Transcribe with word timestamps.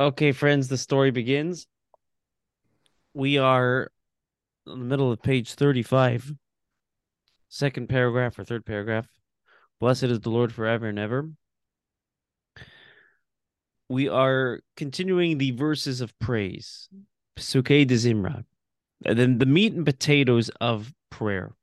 Okay, 0.00 0.32
friends, 0.32 0.66
the 0.66 0.76
story 0.76 1.12
begins. 1.12 1.68
We 3.12 3.38
are 3.38 3.92
in 4.66 4.80
the 4.80 4.84
middle 4.84 5.12
of 5.12 5.22
page 5.22 5.54
35, 5.54 6.32
second 7.48 7.88
paragraph 7.88 8.36
or 8.36 8.44
third 8.44 8.66
paragraph. 8.66 9.06
Blessed 9.78 10.04
is 10.04 10.18
the 10.18 10.30
Lord 10.30 10.52
forever 10.52 10.88
and 10.88 10.98
ever. 10.98 11.30
We 13.88 14.08
are 14.08 14.62
continuing 14.76 15.38
the 15.38 15.52
verses 15.52 16.00
of 16.00 16.18
praise, 16.18 16.88
Pesukei 17.36 17.86
de 17.86 17.94
Zimra. 17.94 18.44
And 19.04 19.16
then 19.16 19.38
the 19.38 19.46
meat 19.46 19.74
and 19.74 19.86
potatoes 19.86 20.48
of 20.60 20.92
prayer 21.08 21.54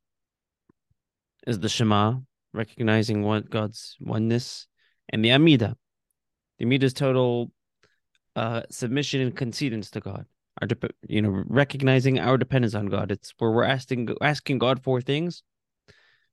is 1.45 1.59
the 1.59 1.67
Shema, 1.67 2.19
recognizing 2.53 3.23
what 3.23 3.49
God's 3.49 3.97
oneness, 3.99 4.67
and 5.09 5.25
the 5.25 5.33
Amida. 5.33 5.75
The 6.59 6.65
Amida 6.65 6.85
is 6.85 6.93
total 6.93 7.51
uh, 8.35 8.61
submission 8.69 9.21
and 9.21 9.35
concedence 9.35 9.91
to 9.91 9.99
God. 9.99 10.25
Our, 10.61 10.67
de- 10.67 10.89
you 11.07 11.21
know, 11.21 11.43
recognizing 11.47 12.19
our 12.19 12.37
dependence 12.37 12.75
on 12.75 12.87
God. 12.87 13.11
It's 13.11 13.33
where 13.37 13.51
we're 13.51 13.63
asking 13.63 14.09
asking 14.21 14.59
God 14.59 14.83
for 14.83 15.01
things 15.01 15.43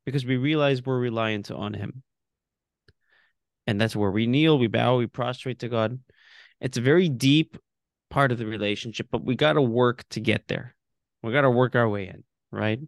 because 0.05 0.27
we 0.27 0.37
realize 0.37 0.85
we're 0.85 0.99
reliant 0.99 1.51
on 1.51 1.73
Him, 1.75 2.03
and 3.67 3.81
that's 3.81 3.95
where 3.95 4.11
we 4.11 4.27
kneel, 4.27 4.59
we 4.59 4.67
bow, 4.67 4.97
we 4.97 5.07
prostrate 5.07 5.61
to 5.61 5.69
God. 5.69 5.99
It's 6.61 6.79
a 6.79 6.83
very 6.83 7.09
deep 7.09 7.57
part 8.11 8.33
of 8.33 8.39
the 8.39 8.47
relationship, 8.47 9.09
but 9.11 9.25
we 9.25 9.37
got 9.37 9.53
to 9.53 9.63
work 9.63 10.05
to 10.11 10.21
get 10.21 10.49
there. 10.49 10.75
We 11.23 11.33
got 11.33 11.43
to 11.43 11.51
work 11.51 11.77
our 11.77 11.89
way 11.89 12.09
in, 12.09 12.25
right? 12.51 12.81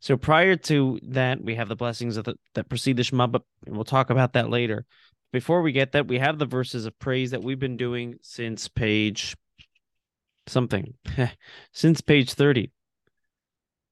So 0.00 0.16
prior 0.16 0.56
to 0.56 0.98
that, 1.08 1.42
we 1.42 1.54
have 1.54 1.68
the 1.68 1.76
blessings 1.76 2.16
of 2.16 2.24
the, 2.24 2.34
that 2.54 2.68
precede 2.68 2.96
the 2.96 3.04
Shema, 3.04 3.28
but 3.28 3.42
we'll 3.66 3.84
talk 3.84 4.10
about 4.10 4.32
that 4.32 4.50
later. 4.50 4.84
Before 5.32 5.62
we 5.62 5.72
get 5.72 5.92
that, 5.92 6.08
we 6.08 6.18
have 6.18 6.38
the 6.38 6.46
verses 6.46 6.86
of 6.86 6.98
praise 6.98 7.30
that 7.30 7.42
we've 7.42 7.58
been 7.58 7.76
doing 7.76 8.16
since 8.22 8.66
page 8.68 9.36
something, 10.46 10.94
since 11.72 12.00
page 12.00 12.34
30. 12.34 12.70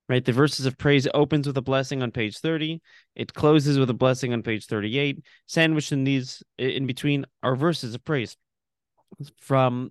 Right? 0.09 0.25
The 0.25 0.33
verses 0.33 0.65
of 0.65 0.79
praise 0.79 1.07
opens 1.13 1.47
with 1.47 1.57
a 1.59 1.63
blessing 1.63 2.03
on 2.03 2.11
page 2.11 2.39
30. 2.39 2.81
It 3.15 3.35
closes 3.35 3.79
with 3.79 3.91
a 3.91 3.95
blessing 3.95 4.33
on 4.33 4.43
page 4.43 4.67
38. 4.67 5.23
Sandwiched 5.47 5.93
in 5.93 6.05
these 6.05 6.43
in 6.59 6.87
between 6.87 7.27
are 7.43 7.55
verses 7.55 7.95
of 7.95 8.05
praise 8.05 8.37
from 9.41 9.91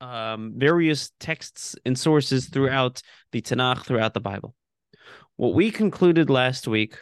um, 0.00 0.54
various 0.56 1.10
texts 1.18 1.76
and 1.84 1.98
sources 1.98 2.46
throughout 2.46 3.02
the 3.32 3.42
Tanakh, 3.42 3.84
throughout 3.84 4.14
the 4.14 4.20
Bible. 4.20 4.54
What 5.36 5.54
we 5.54 5.70
concluded 5.70 6.30
last 6.30 6.68
week 6.68 6.98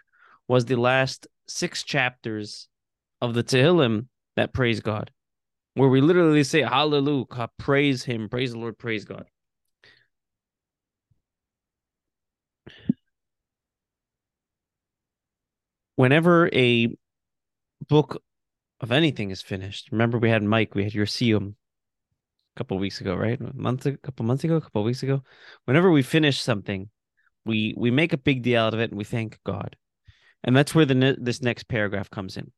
was 0.48 0.64
the 0.64 0.76
last 0.76 1.26
six 1.46 1.82
chapters 1.82 2.68
of 3.20 3.34
the 3.34 3.42
Tehillim 3.42 4.06
that 4.36 4.52
praise 4.52 4.80
God, 4.80 5.10
where 5.74 5.88
we 5.88 6.00
literally 6.00 6.44
say 6.44 6.62
Hallelujah, 6.62 7.48
praise 7.58 8.04
Him, 8.04 8.28
praise 8.28 8.52
the 8.52 8.58
Lord, 8.58 8.78
praise 8.78 9.04
God. 9.04 9.26
Whenever 15.96 16.50
a 16.52 16.94
book 17.88 18.22
of 18.80 18.92
anything 18.92 19.30
is 19.30 19.40
finished, 19.40 19.90
remember 19.90 20.18
we 20.18 20.28
had 20.28 20.42
Mike, 20.42 20.74
we 20.74 20.84
had 20.84 20.94
your 20.94 21.06
Siyum 21.06 21.54
a 22.54 22.58
couple 22.58 22.78
weeks 22.78 23.00
ago, 23.00 23.14
right? 23.14 23.40
A 23.40 23.54
month, 23.54 23.86
a 23.86 23.96
couple 23.96 24.26
months 24.26 24.44
ago, 24.44 24.56
a 24.56 24.60
couple 24.60 24.84
weeks 24.84 25.02
ago. 25.02 25.22
Whenever 25.64 25.90
we 25.90 26.02
finish 26.02 26.40
something, 26.40 26.90
we 27.46 27.74
we 27.78 27.90
make 27.90 28.12
a 28.12 28.18
big 28.18 28.42
deal 28.42 28.60
out 28.60 28.74
of 28.74 28.80
it 28.80 28.90
and 28.90 28.98
we 28.98 29.04
thank 29.04 29.38
God, 29.44 29.76
and 30.44 30.54
that's 30.54 30.74
where 30.74 30.84
the 30.84 31.16
this 31.18 31.40
next 31.40 31.68
paragraph 31.68 32.10
comes 32.10 32.36
in 32.36 32.52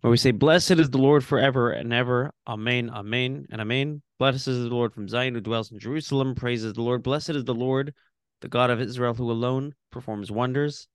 where 0.00 0.10
we 0.10 0.16
say, 0.16 0.30
Blessed 0.30 0.72
is 0.72 0.90
the 0.90 0.98
Lord 0.98 1.24
forever 1.24 1.70
and 1.70 1.92
ever. 1.92 2.32
Amen, 2.46 2.90
Amen, 2.90 3.46
and 3.50 3.60
Amen. 3.60 4.02
Blessed 4.18 4.48
is 4.48 4.64
the 4.64 4.74
Lord 4.74 4.92
from 4.92 5.08
Zion 5.08 5.34
who 5.34 5.40
dwells 5.40 5.72
in 5.72 5.78
Jerusalem. 5.78 6.34
Praises 6.34 6.74
the 6.74 6.82
Lord. 6.82 7.02
Blessed 7.02 7.30
is 7.30 7.44
the 7.44 7.54
Lord, 7.54 7.94
the 8.40 8.48
God 8.48 8.70
of 8.70 8.80
Israel, 8.80 9.14
who 9.14 9.30
alone 9.30 9.74
performs 9.90 10.30
wonders. 10.30 10.88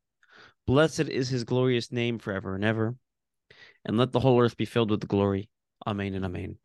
Blessed 0.66 1.10
is 1.10 1.30
his 1.30 1.44
glorious 1.44 1.92
name 1.92 2.20
forever 2.20 2.56
and 2.56 2.64
ever. 2.64 2.96
And 3.86 3.98
let 3.98 4.12
the 4.14 4.20
whole 4.20 4.42
earth 4.42 4.56
be 4.56 4.66
filled 4.66 4.92
with 4.92 5.02
the 5.02 5.08
glory. 5.08 5.50
Amen 5.86 6.14
and 6.14 6.24
Amen. 6.24 6.58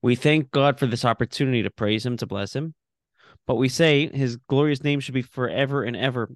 We 0.00 0.16
thank 0.16 0.50
God 0.50 0.78
for 0.78 0.86
this 0.86 1.04
opportunity 1.04 1.62
to 1.62 1.70
praise 1.70 2.06
him, 2.06 2.16
to 2.18 2.26
bless 2.26 2.54
him. 2.54 2.74
But 3.46 3.56
we 3.56 3.68
say 3.68 4.08
his 4.08 4.36
glorious 4.36 4.82
name 4.82 5.00
should 5.00 5.14
be 5.14 5.22
forever 5.22 5.82
and 5.82 5.96
ever. 5.96 6.30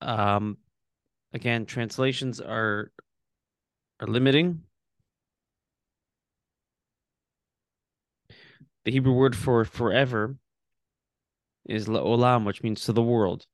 Um, 0.00 0.58
again, 1.32 1.66
translations 1.66 2.40
are 2.40 2.92
are 4.00 4.06
limiting. 4.06 4.62
The 8.84 8.92
Hebrew 8.92 9.12
word 9.12 9.34
for 9.34 9.64
forever 9.64 10.36
is 11.66 11.86
la'olam, 11.86 12.44
which 12.44 12.62
means 12.62 12.84
to 12.84 12.92
the 12.92 13.02
world. 13.02 13.46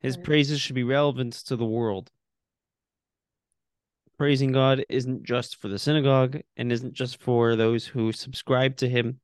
His 0.00 0.16
right. 0.16 0.24
praises 0.24 0.60
should 0.60 0.74
be 0.74 0.84
relevant 0.84 1.34
to 1.46 1.56
the 1.56 1.64
world. 1.64 2.10
Praising 4.18 4.52
God 4.52 4.84
isn't 4.88 5.24
just 5.24 5.60
for 5.60 5.68
the 5.68 5.78
synagogue 5.78 6.40
and 6.56 6.70
isn't 6.70 6.92
just 6.92 7.20
for 7.20 7.56
those 7.56 7.86
who 7.86 8.12
subscribe 8.12 8.76
to 8.76 8.88
him. 8.88 9.18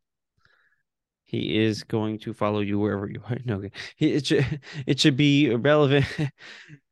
He 1.25 1.59
is 1.59 1.85
going 1.85 2.19
to 2.21 2.33
follow 2.33 2.61
you 2.61 2.79
wherever 2.79 3.09
you 3.09 3.21
are. 3.29 3.39
No, 3.45 3.63
it 3.99 4.27
should 4.27 4.61
it 4.87 4.99
should 4.99 5.17
be 5.17 5.55
relevant. 5.55 6.07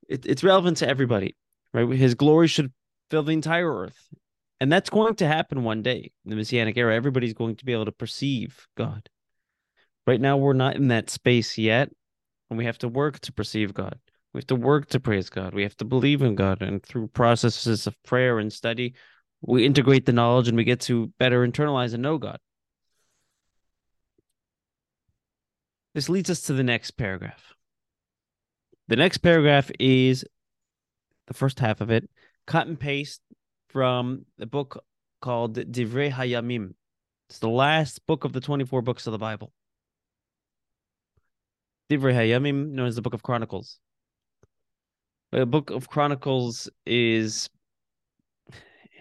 It, 0.09 0.25
it's 0.25 0.45
relevant 0.45 0.77
to 0.77 0.89
everybody, 0.89 1.35
right? 1.75 1.89
His 1.89 2.15
glory 2.15 2.47
should 2.47 2.73
fill 3.11 3.23
the 3.23 3.33
entire 3.33 3.73
earth. 3.73 4.09
And 4.61 4.73
that's 4.73 4.91
going 4.91 5.17
to 5.17 5.27
happen 5.27 5.65
one 5.65 5.83
day 5.83 6.13
in 6.25 6.31
the 6.31 6.37
Messianic 6.37 6.77
era. 6.77 6.95
Everybody's 6.95 7.35
going 7.35 7.57
to 7.57 7.65
be 7.65 7.73
able 7.73 7.85
to 7.85 7.93
perceive 7.93 8.67
God. 8.77 9.09
Right 10.07 10.21
now, 10.21 10.37
we're 10.37 10.55
not 10.55 10.77
in 10.77 10.89
that 10.89 11.11
space 11.11 11.59
yet. 11.59 11.91
And 12.49 12.59
we 12.59 12.65
have 12.65 12.79
to 12.79 12.89
work 12.89 13.19
to 13.21 13.33
perceive 13.33 13.75
God. 13.75 13.99
We 14.33 14.39
have 14.39 14.47
to 14.47 14.55
work 14.55 14.89
to 14.91 15.01
praise 15.01 15.29
God. 15.29 15.53
We 15.53 15.63
have 15.65 15.77
to 15.79 15.85
believe 15.85 16.23
in 16.23 16.37
God. 16.37 16.63
And 16.63 16.83
through 16.83 17.09
processes 17.09 17.87
of 17.87 18.01
prayer 18.05 18.39
and 18.39 18.53
study, 18.53 18.95
we 19.41 19.67
integrate 19.67 20.07
the 20.07 20.13
knowledge 20.13 20.49
and 20.49 20.57
we 20.57 20.65
get 20.65 20.81
to 20.83 21.13
better 21.19 21.47
internalize 21.47 21.93
and 21.93 22.03
know 22.03 22.19
God. 22.19 22.39
This 25.95 26.09
leads 26.09 26.31
us 26.31 26.43
to 26.43 26.53
the 26.53 26.63
next 26.63 26.93
paragraph. 26.93 27.55
The 28.89 28.97
next 28.97 29.19
paragraph 29.19 29.71
is 29.81 30.25
the 31.27 31.35
first 31.35 31.59
half 31.59 31.81
of 31.81 31.91
it 31.91 32.09
cut 32.47 32.67
and 32.67 32.79
paste 32.79 33.21
from 33.69 34.25
the 34.39 34.47
book 34.47 34.85
called 35.21 35.57
Divrei 35.57 36.11
Hayamim. 36.11 36.75
It's 37.29 37.39
the 37.39 37.49
last 37.49 38.07
book 38.07 38.25
of 38.25 38.33
the 38.33 38.41
24 38.41 38.83
books 38.83 39.07
of 39.07 39.13
the 39.13 39.19
Bible. 39.19 39.53
Divrei 41.91 42.15
Hayamim, 42.15 42.71
known 42.71 42.87
as 42.87 42.97
the 42.97 43.03
Book 43.03 43.15
of 43.15 43.23
Chronicles. 43.23 43.79
The 45.33 45.47
Book 45.47 45.71
of 45.71 45.89
Chronicles 45.89 46.69
is 46.85 47.49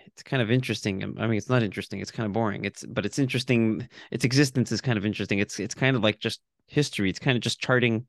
it's 0.08 0.24
kind 0.24 0.42
of 0.42 0.50
interesting. 0.50 1.04
I 1.20 1.28
mean, 1.28 1.38
it's 1.38 1.50
not 1.50 1.62
interesting. 1.62 2.00
It's 2.00 2.12
kind 2.12 2.26
of 2.26 2.34
boring. 2.34 2.66
It's 2.66 2.86
but 2.86 3.06
it's 3.06 3.20
interesting. 3.20 3.88
Its 4.12 4.24
existence 4.24 4.72
is 4.72 4.82
kind 4.82 4.98
of 4.98 5.06
interesting. 5.06 5.40
It's 5.40 5.60
it's 5.60 5.76
kind 5.76 5.96
of 5.96 6.04
like 6.04 6.20
just 6.20 6.42
history. 6.68 7.10
It's 7.10 7.20
kind 7.20 7.36
of 7.36 7.42
just 7.42 7.60
charting 7.60 8.08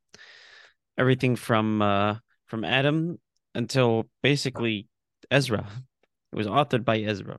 everything 0.97 1.37
from 1.37 1.83
uh 1.83 2.17
from 2.47 2.65
Adam 2.65 3.19
until 3.55 4.05
basically 4.23 4.89
Ezra. 5.31 5.67
It 6.33 6.37
was 6.37 6.47
authored 6.47 6.85
by 6.85 7.01
Ezra. 7.01 7.39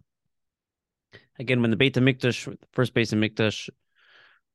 Again, 1.40 1.62
when 1.62 1.72
the 1.72 1.78
Beit 1.78 1.96
HaMikdash, 1.96 2.46
the 2.46 2.58
first 2.74 2.94
Beit 2.94 3.09
HaMikdash, 3.09 3.70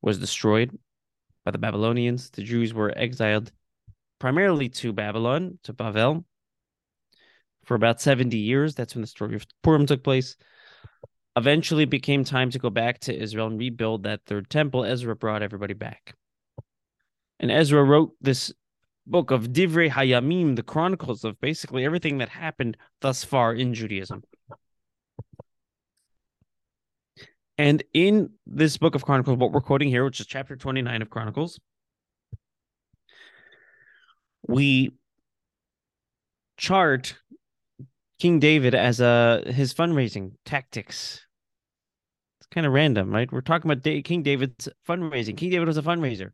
was 0.00 0.19
destroyed 0.19 0.76
by 1.44 1.50
the 1.50 1.59
Babylonians, 1.59 2.31
the 2.31 2.43
Jews 2.43 2.75
were 2.75 2.93
exiled 2.97 3.53
primarily 4.19 4.69
to 4.69 4.93
Babylon, 4.93 5.59
to 5.65 5.72
Bavel, 5.72 6.25
for 7.65 7.75
about 7.75 8.00
70 8.00 8.37
years. 8.37 8.75
That's 8.75 8.94
when 8.94 9.03
the 9.03 9.09
story 9.09 9.34
of 9.34 9.47
Purim 9.62 9.87
took 9.87 10.03
place. 10.03 10.37
Eventually, 11.37 11.85
it 11.85 11.90
became 11.90 12.25
time 12.25 12.50
to 12.50 12.58
go 12.58 12.70
back 12.70 13.00
to 13.00 13.17
Israel 13.17 13.46
and 13.46 13.58
rebuild 13.58 14.02
that 14.02 14.20
third 14.26 14.50
temple. 14.50 14.85
Ezra 14.85 15.17
brought 15.17 15.43
everybody 15.43 15.75
back. 15.75 16.14
And 17.40 17.50
Ezra 17.50 17.82
wrote 17.82 18.12
this 18.20 18.52
book 19.06 19.31
of 19.31 19.49
Divrei 19.49 19.90
Hayamim, 19.90 20.56
the 20.56 20.62
chronicles 20.62 21.25
of 21.25 21.40
basically 21.40 21.84
everything 21.84 22.19
that 22.19 22.28
happened 22.28 22.76
thus 23.00 23.25
far 23.25 23.52
in 23.52 23.75
Judaism. 23.75 24.22
And 27.58 27.82
in 27.93 28.31
this 28.46 28.76
book 28.76 28.94
of 28.94 29.04
Chronicles, 29.04 29.37
what 29.37 29.52
we're 29.52 29.60
quoting 29.60 29.88
here, 29.88 30.04
which 30.04 30.20
is 30.20 30.26
chapter 30.26 30.56
29 30.56 31.02
of 31.02 31.10
Chronicles, 31.10 31.60
we 34.49 34.93
chart 36.56 37.16
King 38.19 38.38
David 38.38 38.75
as 38.75 39.00
a 39.00 39.43
his 39.46 39.75
fundraising 39.75 40.32
tactics. 40.44 41.26
It's 42.40 42.46
kind 42.50 42.66
of 42.66 42.72
random, 42.72 43.10
right? 43.10 43.31
We're 43.31 43.40
talking 43.40 43.70
about 43.70 43.84
King 44.04 44.22
David's 44.22 44.69
fundraising. 44.88 45.37
King 45.37 45.50
David 45.50 45.69
was 45.69 45.76
a 45.76 45.82
fundraiser. 45.82 46.31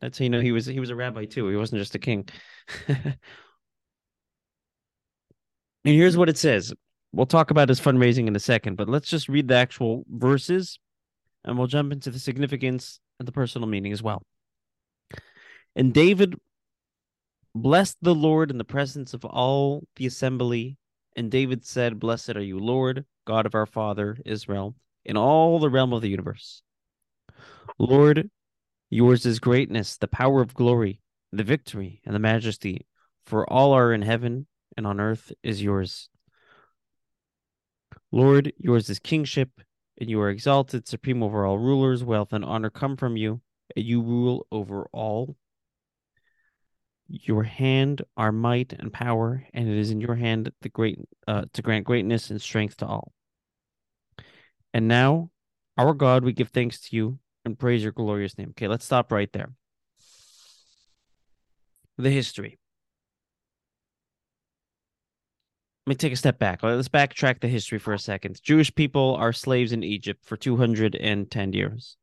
That's 0.00 0.18
how 0.18 0.24
you 0.24 0.30
know 0.30 0.40
he 0.40 0.52
was 0.52 0.66
he 0.66 0.80
was 0.80 0.90
a 0.90 0.96
rabbi 0.96 1.24
too. 1.24 1.48
He 1.48 1.56
wasn't 1.56 1.80
just 1.80 1.94
a 1.94 1.98
king. 1.98 2.28
and 2.88 3.16
here's 5.84 6.16
what 6.16 6.28
it 6.28 6.38
says. 6.38 6.72
we'll 7.12 7.26
talk 7.26 7.50
about 7.50 7.68
his 7.68 7.80
fundraising 7.80 8.26
in 8.26 8.36
a 8.36 8.40
second, 8.40 8.76
but 8.76 8.88
let's 8.88 9.08
just 9.08 9.28
read 9.28 9.48
the 9.48 9.54
actual 9.54 10.04
verses 10.08 10.78
and 11.44 11.58
we'll 11.58 11.66
jump 11.66 11.92
into 11.92 12.10
the 12.10 12.18
significance 12.18 13.00
and 13.18 13.26
the 13.26 13.32
personal 13.32 13.68
meaning 13.68 13.92
as 13.92 14.02
well. 14.02 14.22
And 15.74 15.92
David 15.92 16.36
blessed 17.54 17.98
the 18.02 18.14
Lord 18.14 18.50
in 18.50 18.58
the 18.58 18.64
presence 18.64 19.14
of 19.14 19.24
all 19.24 19.84
the 19.96 20.06
assembly. 20.06 20.76
And 21.16 21.30
David 21.30 21.64
said, 21.64 22.00
Blessed 22.00 22.36
are 22.36 22.42
you, 22.42 22.58
Lord, 22.58 23.04
God 23.26 23.46
of 23.46 23.54
our 23.54 23.66
father 23.66 24.16
Israel, 24.24 24.74
in 25.04 25.16
all 25.16 25.58
the 25.58 25.70
realm 25.70 25.92
of 25.92 26.02
the 26.02 26.08
universe. 26.08 26.62
Lord, 27.78 28.30
yours 28.92 29.24
is 29.24 29.40
greatness, 29.40 29.96
the 29.96 30.06
power 30.06 30.42
of 30.42 30.52
glory, 30.52 31.00
the 31.32 31.42
victory, 31.42 32.02
and 32.04 32.14
the 32.14 32.18
majesty, 32.18 32.86
for 33.24 33.50
all 33.50 33.72
are 33.72 33.92
in 33.94 34.02
heaven 34.02 34.46
and 34.76 34.86
on 34.86 35.00
earth 35.00 35.32
is 35.42 35.62
yours. 35.62 36.10
Lord, 38.10 38.52
yours 38.58 38.90
is 38.90 38.98
kingship, 38.98 39.48
and 39.98 40.10
you 40.10 40.20
are 40.20 40.28
exalted, 40.28 40.86
supreme 40.86 41.22
over 41.22 41.46
all 41.46 41.58
rulers. 41.58 42.04
Wealth 42.04 42.34
and 42.34 42.44
honor 42.44 42.68
come 42.68 42.98
from 42.98 43.16
you, 43.16 43.40
and 43.74 43.84
you 43.84 44.02
rule 44.02 44.46
over 44.52 44.86
all. 44.92 45.36
Your 47.08 47.44
hand 47.44 48.02
are 48.18 48.32
might 48.32 48.74
and 48.74 48.92
power, 48.92 49.46
and 49.54 49.68
it 49.68 49.78
is 49.78 49.90
in 49.90 50.02
your 50.02 50.16
hand 50.16 50.52
the 50.60 50.68
great 50.68 50.98
uh, 51.26 51.46
to 51.54 51.62
grant 51.62 51.86
greatness 51.86 52.28
and 52.28 52.42
strength 52.42 52.76
to 52.78 52.86
all. 52.86 53.14
And 54.74 54.86
now, 54.86 55.30
our 55.78 55.94
God, 55.94 56.24
we 56.24 56.34
give 56.34 56.50
thanks 56.50 56.80
to 56.82 56.96
you 56.96 57.18
and 57.44 57.58
praise 57.58 57.82
your 57.82 57.92
glorious 57.92 58.36
name. 58.38 58.50
Okay, 58.50 58.68
let's 58.68 58.84
stop 58.84 59.12
right 59.12 59.32
there. 59.32 59.52
The 61.98 62.10
history. 62.10 62.58
Let 65.86 65.90
me 65.90 65.96
take 65.96 66.12
a 66.12 66.16
step 66.16 66.38
back. 66.38 66.62
Let's 66.62 66.88
backtrack 66.88 67.40
the 67.40 67.48
history 67.48 67.78
for 67.78 67.92
a 67.92 67.98
second. 67.98 68.40
Jewish 68.42 68.72
people 68.72 69.16
are 69.16 69.32
slaves 69.32 69.72
in 69.72 69.82
Egypt 69.82 70.24
for 70.24 70.36
210 70.36 71.52
years. 71.52 71.96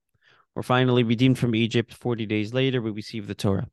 We're 0.54 0.64
finally 0.64 1.04
redeemed 1.04 1.40
from 1.40 1.56
Egypt. 1.56 1.94
40 1.94 2.26
days 2.26 2.54
later, 2.54 2.82
we 2.82 2.92
receive 2.92 3.28
the 3.28 3.36
Torah. 3.36 3.70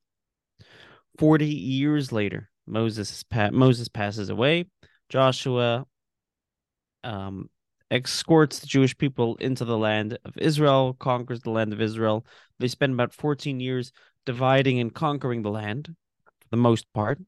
40 1.19 1.47
years 1.47 2.13
later, 2.13 2.51
Moses 2.67 3.25
Moses 3.51 3.89
passes 3.89 4.29
away. 4.29 4.67
Joshua 5.09 5.87
um, 7.03 7.49
escorts 7.91 8.59
the 8.59 8.67
Jewish 8.67 8.97
people 8.97 9.37
into 9.37 9.65
the 9.65 9.79
land 9.79 10.19
of 10.25 10.37
Israel, 10.39 10.97
conquers 10.99 11.41
the 11.41 11.51
land 11.51 11.73
of 11.73 11.81
Israel. 11.81 12.27
They 12.59 12.69
spend 12.69 12.95
about 12.95 13.13
14 13.13 13.61
years 13.61 13.93
dividing 14.25 14.81
and 14.81 14.93
conquering 14.93 15.43
the 15.43 15.51
land 15.51 15.95
for 16.41 16.49
the 16.51 16.57
most 16.57 16.93
part. 16.93 17.21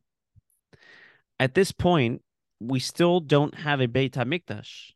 At 1.40 1.54
this 1.54 1.70
point, 1.72 2.22
we 2.60 2.80
still 2.80 3.20
don't 3.20 3.54
have 3.54 3.80
a 3.80 3.86
Beit 3.86 4.14
HaMikdash, 4.14 4.90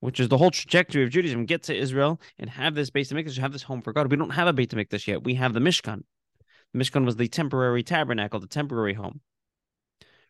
which 0.00 0.20
is 0.20 0.28
the 0.28 0.38
whole 0.38 0.52
trajectory 0.52 1.02
of 1.02 1.10
Judaism. 1.10 1.44
Get 1.44 1.64
to 1.64 1.76
Israel 1.76 2.20
and 2.38 2.48
have 2.50 2.74
this 2.74 2.90
Beit 2.90 3.08
HaMikdash, 3.08 3.38
have 3.38 3.52
this 3.52 3.64
home 3.64 3.82
for 3.82 3.92
God. 3.92 4.10
We 4.10 4.16
don't 4.16 4.30
have 4.30 4.46
a 4.46 4.52
Beit 4.52 4.70
HaMikdash 4.70 5.08
yet. 5.08 5.24
We 5.24 5.34
have 5.34 5.52
the 5.52 5.60
Mishkan. 5.60 6.02
The 6.72 6.78
Mishkan 6.78 7.04
was 7.04 7.16
the 7.16 7.28
temporary 7.28 7.82
tabernacle, 7.82 8.40
the 8.40 8.46
temporary 8.46 8.94
home. 8.94 9.20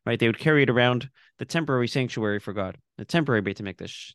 Right? 0.07 0.19
They 0.19 0.27
would 0.27 0.39
carry 0.39 0.63
it 0.63 0.71
around 0.71 1.11
the 1.39 1.47
temporary 1.47 1.89
sanctuary 1.89 2.39
for 2.39 2.53
God, 2.53 2.79
the 2.99 3.05
temporary 3.05 3.43
Beit 3.43 3.59
HaMikdash, 3.59 4.13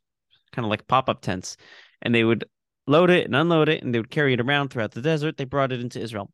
kind 0.51 0.66
of 0.66 0.69
like 0.69 0.88
pop-up 0.88 1.22
tents. 1.22 1.57
And 2.01 2.13
they 2.13 2.24
would 2.24 2.46
load 2.88 3.10
it 3.10 3.25
and 3.25 3.36
unload 3.36 3.69
it, 3.69 3.84
and 3.84 3.94
they 3.94 4.00
would 4.00 4.10
carry 4.10 4.34
it 4.34 4.42
around 4.42 4.69
throughout 4.69 4.92
the 4.92 5.01
desert. 5.01 5.38
They 5.38 5.46
brought 5.46 5.72
it 5.72 5.81
into 5.81 6.01
Israel. 6.01 6.31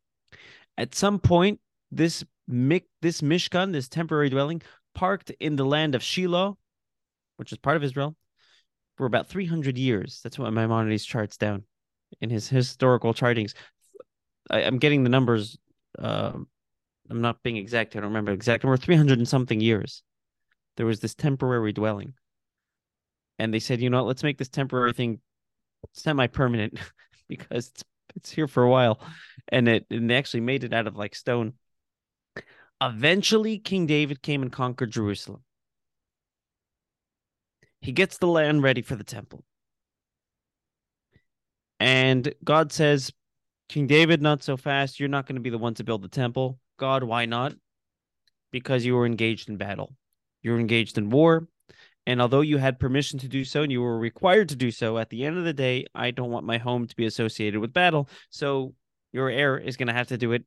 At 0.78 0.94
some 0.94 1.18
point, 1.18 1.60
this 1.90 2.24
this 2.48 3.20
Mishkan, 3.22 3.72
this 3.72 3.88
temporary 3.88 4.30
dwelling, 4.30 4.62
parked 4.94 5.30
in 5.40 5.56
the 5.56 5.64
land 5.64 5.94
of 5.94 6.02
Shiloh, 6.02 6.56
which 7.38 7.50
is 7.50 7.58
part 7.58 7.76
of 7.76 7.82
Israel, 7.82 8.16
for 8.96 9.06
about 9.06 9.28
300 9.28 9.76
years. 9.76 10.20
That's 10.22 10.38
what 10.38 10.52
Maimonides 10.52 11.04
charts 11.04 11.36
down 11.36 11.64
in 12.20 12.30
his 12.30 12.48
historical 12.48 13.12
chartings. 13.12 13.54
I, 14.48 14.60
am 14.60 14.78
getting 14.78 15.02
the 15.02 15.10
numbers 15.10 15.58
uh, 15.98 16.32
I'm 17.10 17.20
not 17.20 17.42
being 17.42 17.56
exact. 17.56 17.94
I 17.94 18.00
don't 18.00 18.08
remember 18.08 18.32
exact 18.32 18.64
number. 18.64 18.76
Three 18.76 18.96
hundred 18.96 19.18
and 19.18 19.28
something 19.28 19.60
years, 19.60 20.02
there 20.76 20.86
was 20.86 21.00
this 21.00 21.14
temporary 21.14 21.72
dwelling, 21.72 22.14
and 23.38 23.52
they 23.52 23.58
said, 23.58 23.80
you 23.80 23.90
know, 23.90 23.98
what, 23.98 24.08
let's 24.08 24.22
make 24.22 24.38
this 24.38 24.48
temporary 24.48 24.92
thing 24.92 25.20
semi-permanent 25.92 26.78
because 27.28 27.68
it's 27.68 27.84
it's 28.14 28.30
here 28.30 28.48
for 28.48 28.62
a 28.62 28.70
while, 28.70 29.00
and 29.48 29.68
it 29.68 29.86
and 29.90 30.08
they 30.08 30.16
actually 30.16 30.40
made 30.40 30.64
it 30.64 30.72
out 30.72 30.86
of 30.86 30.96
like 30.96 31.14
stone. 31.14 31.54
Eventually, 32.80 33.58
King 33.58 33.86
David 33.86 34.22
came 34.22 34.42
and 34.42 34.52
conquered 34.52 34.90
Jerusalem. 34.90 35.42
He 37.80 37.92
gets 37.92 38.18
the 38.18 38.26
land 38.26 38.62
ready 38.62 38.82
for 38.82 38.96
the 38.96 39.04
temple. 39.04 39.44
And 41.78 42.34
God 42.44 42.72
says, 42.72 43.12
King 43.68 43.86
David, 43.86 44.22
not 44.22 44.42
so 44.42 44.56
fast. 44.56 44.98
You're 44.98 45.08
not 45.08 45.26
going 45.26 45.36
to 45.36 45.42
be 45.42 45.50
the 45.50 45.58
one 45.58 45.74
to 45.74 45.84
build 45.84 46.02
the 46.02 46.08
temple. 46.08 46.58
God, 46.78 47.02
why 47.02 47.26
not? 47.26 47.54
Because 48.50 48.84
you 48.84 48.94
were 48.94 49.06
engaged 49.06 49.48
in 49.48 49.56
battle. 49.56 49.94
You 50.42 50.52
were 50.52 50.60
engaged 50.60 50.98
in 50.98 51.10
war. 51.10 51.48
And 52.06 52.22
although 52.22 52.40
you 52.40 52.58
had 52.58 52.78
permission 52.78 53.18
to 53.20 53.28
do 53.28 53.44
so 53.44 53.62
and 53.62 53.72
you 53.72 53.82
were 53.82 53.98
required 53.98 54.48
to 54.50 54.56
do 54.56 54.70
so, 54.70 54.98
at 54.98 55.10
the 55.10 55.24
end 55.24 55.38
of 55.38 55.44
the 55.44 55.52
day, 55.52 55.86
I 55.94 56.12
don't 56.12 56.30
want 56.30 56.46
my 56.46 56.58
home 56.58 56.86
to 56.86 56.96
be 56.96 57.06
associated 57.06 57.60
with 57.60 57.72
battle. 57.72 58.08
So 58.30 58.74
your 59.12 59.28
heir 59.28 59.58
is 59.58 59.76
going 59.76 59.88
to 59.88 59.94
have 59.94 60.08
to 60.08 60.18
do 60.18 60.32
it. 60.32 60.44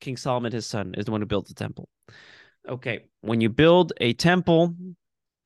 King 0.00 0.16
Solomon, 0.16 0.52
his 0.52 0.66
son, 0.66 0.94
is 0.98 1.06
the 1.06 1.12
one 1.12 1.20
who 1.20 1.26
built 1.26 1.48
the 1.48 1.54
temple. 1.54 1.88
Okay. 2.68 3.06
When 3.22 3.40
you 3.40 3.48
build 3.48 3.92
a 4.00 4.12
temple, 4.12 4.74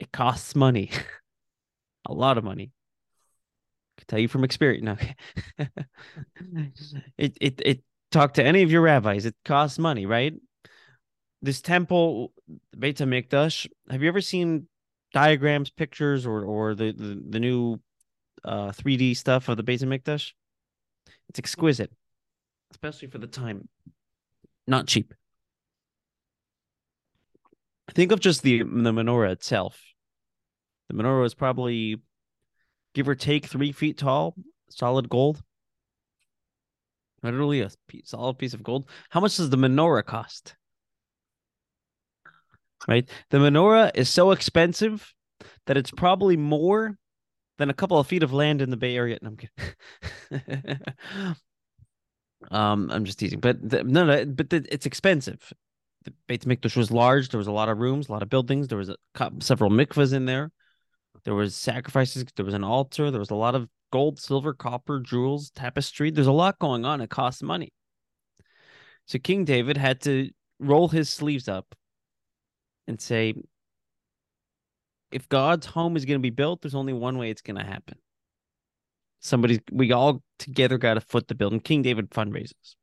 it 0.01 0.11
costs 0.13 0.57
money, 0.57 0.91
a 2.07 2.13
lot 2.13 2.39
of 2.39 2.45
money 2.45 2.73
I 3.97 4.01
can 4.01 4.07
tell 4.09 4.19
you 4.19 4.29
from 4.29 4.45
experience. 4.45 4.85
No. 4.85 5.67
it 7.19 7.37
it 7.41 7.63
it 7.65 7.83
talk 8.11 8.35
to 8.35 8.45
any 8.45 8.63
of 8.63 8.71
your 8.71 8.83
rabbis. 8.83 9.25
It 9.25 9.35
costs 9.45 9.79
money, 9.79 10.07
right? 10.07 10.35
This 11.43 11.61
temple, 11.61 12.33
Beit 12.79 12.99
Hamikdash. 12.99 13.69
Have 13.91 14.03
you 14.03 14.09
ever 14.09 14.21
seen 14.21 14.69
diagrams, 15.17 15.71
pictures, 15.71 16.27
or 16.27 16.45
or 16.45 16.75
the 16.75 16.93
the, 16.93 17.23
the 17.31 17.41
new 17.41 17.81
uh 18.45 18.69
3D 18.69 19.17
stuff 19.17 19.49
of 19.49 19.57
the 19.57 19.63
Beit 19.63 19.81
Hamikdash? 19.81 20.33
It's 21.31 21.39
exquisite, 21.39 21.91
especially 22.71 23.09
for 23.09 23.17
the 23.17 23.27
time. 23.27 23.67
Not 24.67 24.87
cheap. 24.87 25.15
Think 27.95 28.13
of 28.13 28.21
just 28.21 28.43
the 28.43 28.59
the 28.59 28.93
menorah 28.93 29.33
itself. 29.33 29.81
The 30.91 30.95
menorah 30.95 31.25
is 31.25 31.33
probably 31.33 31.97
give 32.95 33.09
or 33.09 33.15
take 33.15 33.47
three 33.47 33.73
feet 33.73 33.97
tall, 33.97 34.35
solid 34.69 35.09
gold. 35.09 35.43
Literally 37.23 37.62
a 37.62 37.71
solid 38.05 38.37
piece 38.37 38.52
of 38.52 38.62
gold. 38.62 38.87
How 39.09 39.21
much 39.21 39.38
does 39.38 39.49
the 39.49 39.57
menorah 39.57 40.05
cost? 40.05 40.57
Right, 42.87 43.09
the 43.31 43.38
menorah 43.38 43.90
is 43.95 44.09
so 44.09 44.31
expensive 44.31 45.12
that 45.66 45.76
it's 45.76 45.90
probably 45.90 46.37
more 46.37 46.96
than 47.58 47.70
a 47.70 47.75
couple 47.75 47.99
of 47.99 48.06
feet 48.06 48.23
of 48.23 48.32
land 48.32 48.62
in 48.62 48.70
the 48.70 48.76
Bay 48.76 48.96
Area. 48.96 49.18
No, 49.23 49.30
I'm 49.30 49.37
kidding. 49.37 50.78
um, 52.50 52.90
I'm 52.90 53.04
just 53.04 53.18
teasing, 53.18 53.40
but 53.40 53.68
the, 53.68 53.85
no, 53.85 54.04
no, 54.04 54.25
but 54.26 54.50
the, 54.50 54.66
it's 54.70 54.87
expensive. 54.87 55.52
The 56.04 56.12
Beit 56.28 56.42
Mikdash 56.42 56.76
was 56.76 56.90
large. 56.90 57.30
There 57.30 57.38
was 57.38 57.46
a 57.49 57.52
lot 57.52 57.68
of 57.68 57.78
rooms, 57.78 58.08
a 58.08 58.12
lot 58.12 58.23
of 58.23 58.28
buildings. 58.28 58.68
There 58.68 58.78
was 58.78 58.90
a, 58.90 58.96
several 59.40 59.70
mikvahs 59.70 60.12
in 60.12 60.26
there. 60.26 60.52
There 61.25 61.35
was 61.35 61.56
sacrifices. 61.56 62.25
There 62.37 62.44
was 62.44 62.54
an 62.54 62.62
altar. 62.62 63.11
There 63.11 63.18
was 63.18 63.30
a 63.30 63.35
lot 63.35 63.54
of 63.54 63.68
gold, 63.90 64.20
silver, 64.20 64.54
copper, 64.54 65.00
jewels, 65.00 65.50
tapestry. 65.50 66.11
There's 66.11 66.26
a 66.26 66.32
lot 66.32 66.58
going 66.58 66.85
on. 66.85 67.00
It 67.00 67.11
costs 67.11 67.42
money. 67.42 67.73
So 69.06 69.18
King 69.18 69.44
David 69.44 69.76
had 69.76 70.00
to 70.02 70.30
roll 70.61 70.88
his 70.88 71.08
sleeves 71.08 71.49
up 71.49 71.75
and 72.87 73.00
say, 73.00 73.35
if 75.11 75.29
God's 75.29 75.67
home 75.67 75.97
is 75.97 76.05
going 76.05 76.19
to 76.19 76.23
be 76.23 76.31
built, 76.31 76.63
there's 76.63 76.75
only 76.75 76.93
one 76.93 77.19
way 77.19 77.31
it's 77.31 77.43
going 77.43 77.57
to 77.57 77.65
happen. 77.65 77.99
Somebody, 79.21 79.61
we 79.73 79.93
all 79.93 80.23
together 80.39 80.79
got 80.79 80.95
to 80.95 81.01
foot 81.01 81.29
the 81.29 81.35
bill. 81.35 81.51
And 81.51 81.63
King 81.63 81.83
David 81.83 82.11
fundraises. 82.11 82.77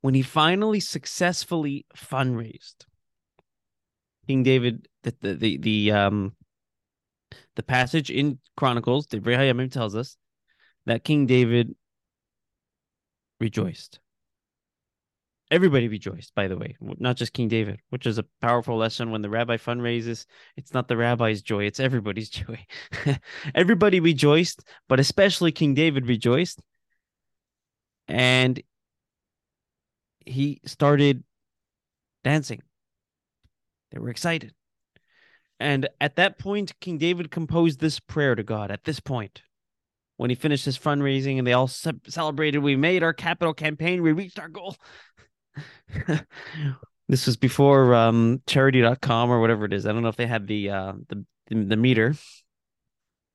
When 0.00 0.14
he 0.14 0.22
finally 0.22 0.80
successfully 0.80 1.86
fundraised, 1.96 2.84
King 4.26 4.42
David, 4.42 4.88
the 5.02 5.14
the 5.20 5.34
the, 5.34 5.56
the 5.58 5.92
um 5.92 6.36
the 7.56 7.62
passage 7.62 8.10
in 8.10 8.38
Chronicles, 8.56 9.06
the 9.06 9.18
Hayamim 9.18 9.72
tells 9.72 9.94
us 9.94 10.16
that 10.86 11.04
King 11.04 11.26
David 11.26 11.74
rejoiced. 13.40 13.98
Everybody 15.52 15.86
rejoiced, 15.86 16.34
by 16.34 16.48
the 16.48 16.56
way, 16.56 16.76
not 16.80 17.16
just 17.16 17.34
King 17.34 17.48
David, 17.48 17.78
which 17.90 18.06
is 18.06 18.16
a 18.16 18.24
powerful 18.40 18.78
lesson 18.78 19.10
when 19.10 19.20
the 19.20 19.28
rabbi 19.28 19.58
fundraises. 19.58 20.24
It's 20.56 20.72
not 20.72 20.88
the 20.88 20.96
rabbi's 20.96 21.42
joy, 21.42 21.64
it's 21.64 21.78
everybody's 21.78 22.30
joy. 22.30 22.64
Everybody 23.54 24.00
rejoiced, 24.00 24.64
but 24.88 24.98
especially 24.98 25.52
King 25.52 25.74
David 25.74 26.06
rejoiced. 26.06 26.62
And 28.08 28.62
he 30.24 30.62
started 30.64 31.22
dancing. 32.24 32.62
They 33.90 33.98
were 33.98 34.08
excited. 34.08 34.54
And 35.60 35.86
at 36.00 36.16
that 36.16 36.38
point, 36.38 36.72
King 36.80 36.96
David 36.96 37.30
composed 37.30 37.78
this 37.78 38.00
prayer 38.00 38.34
to 38.34 38.42
God. 38.42 38.70
At 38.70 38.84
this 38.84 39.00
point, 39.00 39.42
when 40.16 40.30
he 40.30 40.36
finished 40.36 40.64
his 40.64 40.78
fundraising 40.78 41.38
and 41.38 41.46
they 41.46 41.52
all 41.52 41.68
celebrated, 41.68 42.58
we 42.58 42.76
made 42.76 43.02
our 43.02 43.12
capital 43.12 43.52
campaign, 43.52 44.02
we 44.02 44.12
reached 44.12 44.38
our 44.38 44.48
goal. 44.48 44.76
this 47.08 47.26
was 47.26 47.36
before 47.36 47.94
um, 47.94 48.42
Charidy.com 48.46 49.30
or 49.30 49.40
whatever 49.40 49.64
it 49.64 49.72
is. 49.72 49.86
I 49.86 49.92
don't 49.92 50.02
know 50.02 50.08
if 50.08 50.16
they 50.16 50.26
had 50.26 50.46
the 50.46 50.70
uh, 50.70 50.92
the, 51.08 51.24
the, 51.48 51.76
meter. 51.76 52.14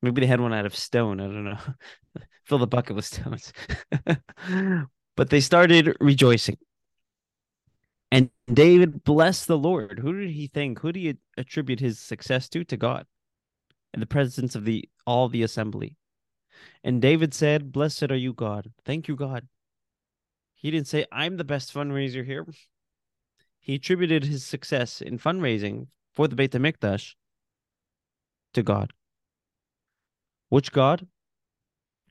Maybe 0.02 0.20
they 0.20 0.26
had 0.26 0.40
one 0.40 0.52
out 0.52 0.66
of 0.66 0.76
stone. 0.76 1.20
I 1.20 1.24
don't 1.24 1.44
know. 1.44 1.58
Fill 2.44 2.58
the 2.58 2.66
bucket 2.66 2.96
with 2.96 3.04
stones. 3.04 3.52
but 5.16 5.30
they 5.30 5.40
started 5.40 5.96
rejoicing. 6.00 6.56
And 8.10 8.30
David 8.52 9.04
blessed 9.04 9.48
the 9.48 9.58
Lord. 9.58 9.98
Who 9.98 10.18
did 10.18 10.30
he 10.30 10.46
think? 10.46 10.78
Who 10.80 10.92
did 10.92 11.00
he 11.00 11.16
attribute 11.36 11.80
his 11.80 11.98
success 11.98 12.48
to? 12.50 12.64
To 12.64 12.76
God, 12.76 13.06
in 13.92 14.00
the 14.00 14.06
presence 14.06 14.54
of 14.54 14.64
the 14.64 14.88
all 15.06 15.28
the 15.28 15.42
assembly. 15.42 15.96
And 16.82 17.02
David 17.02 17.34
said, 17.34 17.70
"Blessed 17.70 18.10
are 18.10 18.16
you, 18.16 18.32
God. 18.32 18.72
Thank 18.84 19.08
you, 19.08 19.16
God." 19.16 19.46
He 20.58 20.72
didn't 20.72 20.88
say, 20.88 21.06
"I'm 21.12 21.36
the 21.36 21.44
best 21.44 21.72
fundraiser 21.72 22.24
here." 22.24 22.44
He 23.60 23.76
attributed 23.76 24.24
his 24.24 24.44
success 24.44 25.00
in 25.00 25.18
fundraising 25.18 25.86
for 26.14 26.26
the 26.26 26.34
Beit 26.34 26.50
Hamikdash 26.50 27.14
to 28.54 28.62
God. 28.64 28.92
Which 30.48 30.72
God? 30.72 31.06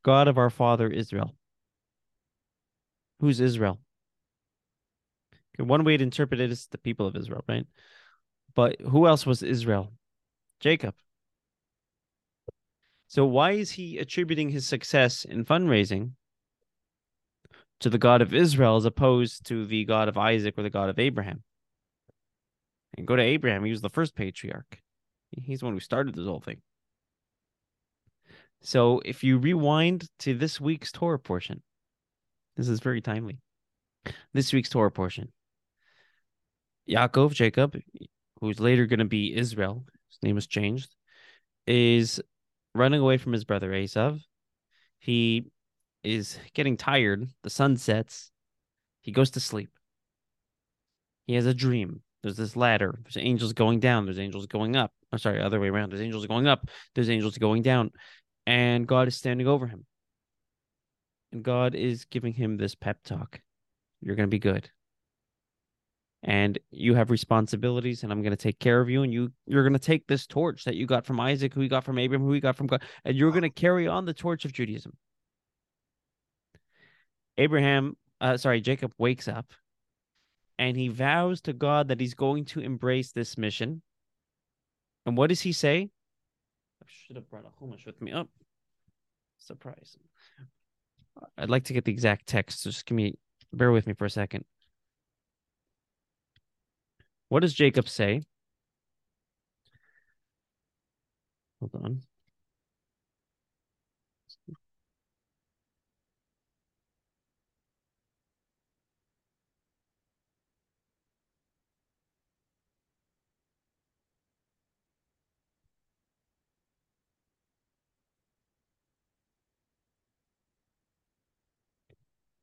God 0.01 0.29
of 0.29 0.37
our 0.37 0.49
father 0.49 0.89
Israel. 0.89 1.35
Who's 3.19 3.41
Israel? 3.41 3.81
One 5.57 5.83
way 5.83 5.97
to 5.97 6.03
interpret 6.03 6.39
it 6.39 6.51
is 6.51 6.67
the 6.67 6.77
people 6.77 7.07
of 7.07 7.17
Israel, 7.17 7.43
right? 7.49 7.65
But 8.53 8.79
who 8.79 9.07
else 9.07 9.25
was 9.25 9.43
Israel? 9.43 9.91
Jacob. 10.59 10.95
So 13.07 13.25
why 13.25 13.51
is 13.51 13.71
he 13.71 13.97
attributing 13.97 14.49
his 14.49 14.65
success 14.65 15.25
in 15.25 15.43
fundraising 15.43 16.11
to 17.81 17.89
the 17.89 17.97
God 17.97 18.21
of 18.21 18.33
Israel 18.33 18.75
as 18.75 18.85
opposed 18.85 19.45
to 19.47 19.65
the 19.65 19.85
God 19.85 20.09
of 20.09 20.17
Isaac 20.17 20.55
or 20.57 20.63
the 20.63 20.69
God 20.69 20.89
of 20.89 20.99
Abraham? 20.99 21.43
And 22.97 23.07
go 23.07 23.15
to 23.15 23.21
Abraham, 23.21 23.63
he 23.63 23.71
was 23.71 23.81
the 23.81 23.89
first 23.89 24.15
patriarch. 24.15 24.81
He's 25.31 25.59
the 25.59 25.65
one 25.65 25.73
who 25.73 25.79
started 25.79 26.15
this 26.15 26.25
whole 26.25 26.39
thing. 26.39 26.61
So 28.61 29.01
if 29.05 29.23
you 29.23 29.37
rewind 29.37 30.07
to 30.19 30.33
this 30.33 30.59
week's 30.59 30.91
Torah 30.91 31.19
portion, 31.19 31.61
this 32.55 32.67
is 32.67 32.79
very 32.79 33.01
timely. 33.01 33.37
This 34.33 34.51
week's 34.51 34.69
Torah 34.69 34.91
portion. 34.91 35.31
Yaakov, 36.89 37.33
Jacob, 37.33 37.77
who's 38.39 38.59
later 38.59 38.85
going 38.85 38.99
to 38.99 39.05
be 39.05 39.35
Israel, 39.35 39.85
his 40.09 40.19
name 40.23 40.35
was 40.35 40.47
changed, 40.47 40.95
is 41.67 42.21
running 42.73 43.01
away 43.01 43.17
from 43.17 43.33
his 43.33 43.43
brother 43.43 43.71
Esav. 43.71 44.21
He 44.99 45.51
is 46.15 46.37
getting 46.53 46.77
tired. 46.77 47.27
The 47.43 47.49
sun 47.49 47.77
sets. 47.77 48.31
He 49.01 49.11
goes 49.11 49.31
to 49.31 49.39
sleep. 49.39 49.69
He 51.25 51.35
has 51.35 51.45
a 51.45 51.53
dream. 51.53 52.01
There's 52.23 52.37
this 52.37 52.55
ladder. 52.55 52.99
There's 53.03 53.17
angels 53.17 53.53
going 53.53 53.79
down. 53.79 54.05
There's 54.05 54.19
angels 54.19 54.47
going 54.47 54.75
up. 54.75 54.91
I'm 55.11 55.19
sorry, 55.19 55.41
other 55.41 55.59
way 55.59 55.69
around. 55.69 55.91
There's 55.91 56.01
angels 56.01 56.25
going 56.25 56.47
up. 56.47 56.67
There's 56.95 57.09
angels 57.09 57.37
going 57.37 57.61
down. 57.61 57.91
And 58.45 58.87
God 58.87 59.07
is 59.07 59.15
standing 59.15 59.47
over 59.47 59.67
him. 59.67 59.85
And 61.31 61.43
God 61.43 61.75
is 61.75 62.05
giving 62.05 62.33
him 62.33 62.57
this 62.57 62.75
pep 62.75 63.03
talk. 63.03 63.41
You're 64.01 64.15
going 64.15 64.27
to 64.27 64.31
be 64.31 64.39
good 64.39 64.69
and 66.23 66.57
you 66.71 66.95
have 66.95 67.09
responsibilities 67.09 68.03
and 68.03 68.11
i'm 68.11 68.21
going 68.21 68.31
to 68.31 68.37
take 68.37 68.59
care 68.59 68.81
of 68.81 68.89
you 68.89 69.03
and 69.03 69.13
you 69.13 69.31
you're 69.45 69.63
going 69.63 69.73
to 69.73 69.79
take 69.79 70.07
this 70.07 70.25
torch 70.25 70.65
that 70.65 70.75
you 70.75 70.85
got 70.85 71.05
from 71.05 71.19
isaac 71.19 71.53
who 71.53 71.61
you 71.61 71.69
got 71.69 71.83
from 71.83 71.99
abraham 71.99 72.25
who 72.25 72.33
you 72.33 72.41
got 72.41 72.55
from 72.55 72.67
god 72.67 72.81
and 73.05 73.15
you're 73.15 73.31
going 73.31 73.43
to 73.43 73.49
carry 73.49 73.87
on 73.87 74.05
the 74.05 74.13
torch 74.13 74.45
of 74.45 74.51
judaism 74.51 74.91
abraham 77.37 77.95
uh, 78.21 78.37
sorry 78.37 78.61
jacob 78.61 78.91
wakes 78.97 79.27
up 79.27 79.53
and 80.59 80.75
he 80.75 80.87
vows 80.87 81.41
to 81.41 81.53
god 81.53 81.87
that 81.87 81.99
he's 81.99 82.13
going 82.13 82.45
to 82.45 82.59
embrace 82.59 83.11
this 83.11 83.37
mission. 83.37 83.81
And 85.05 85.15
what 85.17 85.27
does 85.27 85.41
he 85.41 85.51
say? 85.51 85.89
I 86.81 86.85
should 86.87 87.15
have 87.15 87.29
brought 87.29 87.45
a 87.45 87.63
chumash 87.63 87.85
with 87.85 88.01
me. 88.01 88.11
Up 88.11 88.27
oh, 88.27 88.45
surprise. 89.37 89.97
I'd 91.37 91.49
like 91.49 91.65
to 91.65 91.73
get 91.73 91.85
the 91.85 91.91
exact 91.91 92.27
text 92.27 92.61
so 92.61 92.69
just 92.69 92.85
give 92.85 92.95
me 92.95 93.15
bear 93.53 93.71
with 93.71 93.87
me 93.87 93.93
for 93.93 94.05
a 94.05 94.09
second. 94.09 94.45
What 97.29 97.41
does 97.41 97.53
Jacob 97.53 97.89
say? 97.89 98.21
Hold 101.59 101.71
on. 101.83 102.01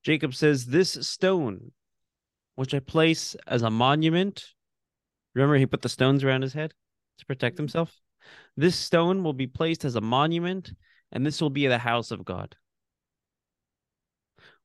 Jacob 0.05 0.35
says, 0.35 0.67
This 0.67 0.93
stone, 1.07 1.73
which 2.55 2.75
I 2.75 2.79
place 2.79 3.35
as 3.47 3.63
a 3.63 3.71
monument 3.71 4.55
Remember, 5.35 5.57
he 5.57 5.67
put 5.67 5.83
the 5.83 5.89
stones 5.89 6.23
around 6.23 6.43
his 6.43 6.53
head 6.53 6.73
to 7.19 7.27
protect 7.27 7.59
himself. 7.59 8.01
This 8.57 8.77
stone 8.77 9.23
will 9.23 9.33
be 9.33 9.47
placed 9.47 9.85
as 9.85 9.97
a 9.97 10.01
monument, 10.01 10.73
and 11.13 11.27
this 11.27 11.41
will 11.41 11.51
be 11.51 11.67
the 11.67 11.79
house 11.79 12.11
of 12.11 12.25
God. 12.25 12.57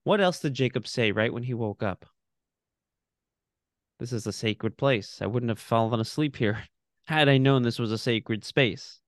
What 0.04 0.22
else 0.22 0.40
did 0.40 0.54
Jacob 0.54 0.88
say 0.88 1.12
right 1.12 1.34
when 1.34 1.44
he 1.44 1.54
woke 1.54 1.84
up? 1.84 2.06
This 4.00 4.14
is 4.14 4.28
a 4.28 4.32
sacred 4.34 4.78
place. 4.78 5.20
I 5.22 5.26
wouldn't 5.26 5.50
have 5.50 5.60
fallen 5.60 6.00
asleep 6.00 6.38
here 6.38 6.64
had 7.06 7.28
I 7.28 7.38
known 7.38 7.64
this 7.64 7.80
was 7.80 7.92
a 7.92 7.98
sacred 7.98 8.46
space. 8.46 9.02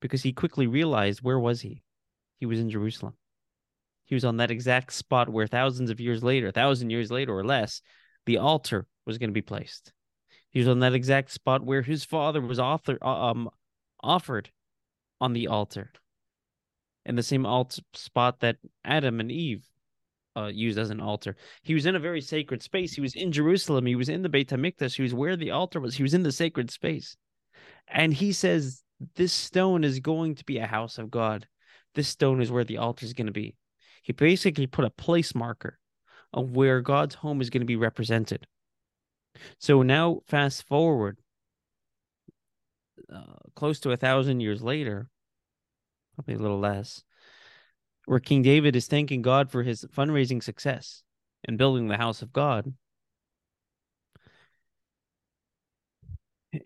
Because 0.00 0.22
he 0.22 0.32
quickly 0.32 0.66
realized 0.66 1.22
where 1.22 1.38
was 1.38 1.60
he? 1.60 1.82
He 2.40 2.46
was 2.46 2.58
in 2.58 2.70
Jerusalem. 2.70 3.14
He 4.08 4.14
was 4.14 4.24
on 4.24 4.38
that 4.38 4.50
exact 4.50 4.94
spot 4.94 5.28
where 5.28 5.46
thousands 5.46 5.90
of 5.90 6.00
years 6.00 6.22
later, 6.22 6.50
thousand 6.50 6.88
years 6.88 7.10
later 7.10 7.36
or 7.36 7.44
less, 7.44 7.82
the 8.24 8.38
altar 8.38 8.86
was 9.04 9.18
going 9.18 9.28
to 9.28 9.34
be 9.34 9.42
placed. 9.42 9.92
He 10.48 10.60
was 10.60 10.68
on 10.68 10.80
that 10.80 10.94
exact 10.94 11.30
spot 11.30 11.62
where 11.62 11.82
his 11.82 12.04
father 12.04 12.40
was 12.40 12.58
author, 12.58 12.96
uh, 13.02 13.30
um, 13.30 13.50
offered 14.02 14.50
on 15.20 15.34
the 15.34 15.48
altar, 15.48 15.92
in 17.04 17.16
the 17.16 17.22
same 17.22 17.44
alt 17.44 17.78
spot 17.92 18.40
that 18.40 18.56
Adam 18.82 19.20
and 19.20 19.30
Eve 19.30 19.68
uh, 20.34 20.46
used 20.46 20.78
as 20.78 20.88
an 20.88 21.02
altar. 21.02 21.36
He 21.62 21.74
was 21.74 21.84
in 21.84 21.94
a 21.94 22.00
very 22.00 22.22
sacred 22.22 22.62
space. 22.62 22.94
He 22.94 23.02
was 23.02 23.14
in 23.14 23.30
Jerusalem. 23.30 23.84
He 23.84 23.94
was 23.94 24.08
in 24.08 24.22
the 24.22 24.30
Beit 24.30 24.48
Hamikdash. 24.48 24.96
He 24.96 25.02
was 25.02 25.12
where 25.12 25.36
the 25.36 25.50
altar 25.50 25.80
was. 25.80 25.96
He 25.96 26.02
was 26.02 26.14
in 26.14 26.22
the 26.22 26.32
sacred 26.32 26.70
space, 26.70 27.14
and 27.86 28.14
he 28.14 28.32
says 28.32 28.82
this 29.16 29.34
stone 29.34 29.84
is 29.84 30.00
going 30.00 30.36
to 30.36 30.44
be 30.46 30.56
a 30.56 30.66
house 30.66 30.96
of 30.96 31.10
God. 31.10 31.46
This 31.94 32.08
stone 32.08 32.40
is 32.40 32.50
where 32.50 32.64
the 32.64 32.78
altar 32.78 33.04
is 33.04 33.12
going 33.12 33.26
to 33.26 33.32
be. 33.32 33.54
He 34.02 34.12
basically 34.12 34.66
put 34.66 34.84
a 34.84 34.90
place 34.90 35.34
marker 35.34 35.78
of 36.32 36.52
where 36.52 36.80
God's 36.80 37.16
home 37.16 37.40
is 37.40 37.50
going 37.50 37.62
to 37.62 37.66
be 37.66 37.76
represented. 37.76 38.46
So 39.58 39.82
now, 39.82 40.20
fast 40.26 40.66
forward, 40.66 41.18
uh, 43.12 43.36
close 43.54 43.80
to 43.80 43.92
a 43.92 43.96
thousand 43.96 44.40
years 44.40 44.62
later, 44.62 45.08
probably 46.14 46.34
a 46.34 46.38
little 46.38 46.58
less, 46.58 47.02
where 48.06 48.20
King 48.20 48.42
David 48.42 48.74
is 48.74 48.86
thanking 48.86 49.22
God 49.22 49.50
for 49.50 49.62
his 49.62 49.84
fundraising 49.96 50.42
success 50.42 51.02
and 51.44 51.58
building 51.58 51.88
the 51.88 51.96
house 51.96 52.22
of 52.22 52.32
God. 52.32 52.72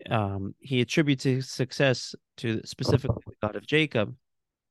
Um, 0.09 0.55
he 0.59 0.81
attributes 0.81 1.25
his 1.25 1.49
success 1.49 2.15
to 2.37 2.61
specifically 2.65 3.21
the 3.25 3.47
God 3.47 3.55
of 3.55 3.67
Jacob, 3.67 4.15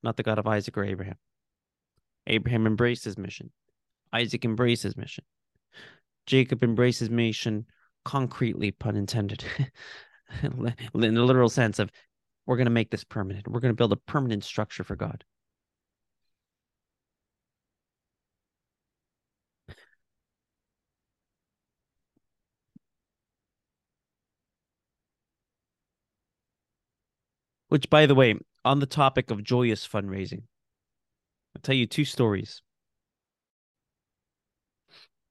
not 0.02 0.16
the 0.16 0.22
God 0.22 0.38
of 0.38 0.46
Isaac 0.46 0.76
or 0.76 0.84
Abraham. 0.84 1.16
Abraham 2.26 2.66
embraced 2.66 3.04
his 3.04 3.18
mission. 3.18 3.50
Isaac 4.12 4.44
embraced 4.44 4.82
his 4.82 4.96
mission. 4.96 5.24
Jacob 6.26 6.62
embraced 6.62 7.00
his 7.00 7.10
mission 7.10 7.66
concretely, 8.04 8.70
pun 8.70 8.96
intended, 8.96 9.44
in 10.42 10.72
the 10.92 11.10
literal 11.10 11.48
sense 11.48 11.78
of 11.78 11.90
we're 12.46 12.56
going 12.56 12.66
to 12.66 12.70
make 12.70 12.90
this 12.90 13.04
permanent. 13.04 13.48
We're 13.48 13.60
going 13.60 13.72
to 13.72 13.76
build 13.76 13.92
a 13.92 13.96
permanent 13.96 14.44
structure 14.44 14.84
for 14.84 14.96
God. 14.96 15.24
Which, 27.68 27.88
by 27.88 28.04
the 28.06 28.14
way, 28.14 28.34
on 28.64 28.80
the 28.80 28.86
topic 28.86 29.30
of 29.30 29.42
joyous 29.42 29.88
fundraising, 29.88 30.42
tell 31.62 31.74
you 31.74 31.86
two 31.86 32.04
stories. 32.04 32.62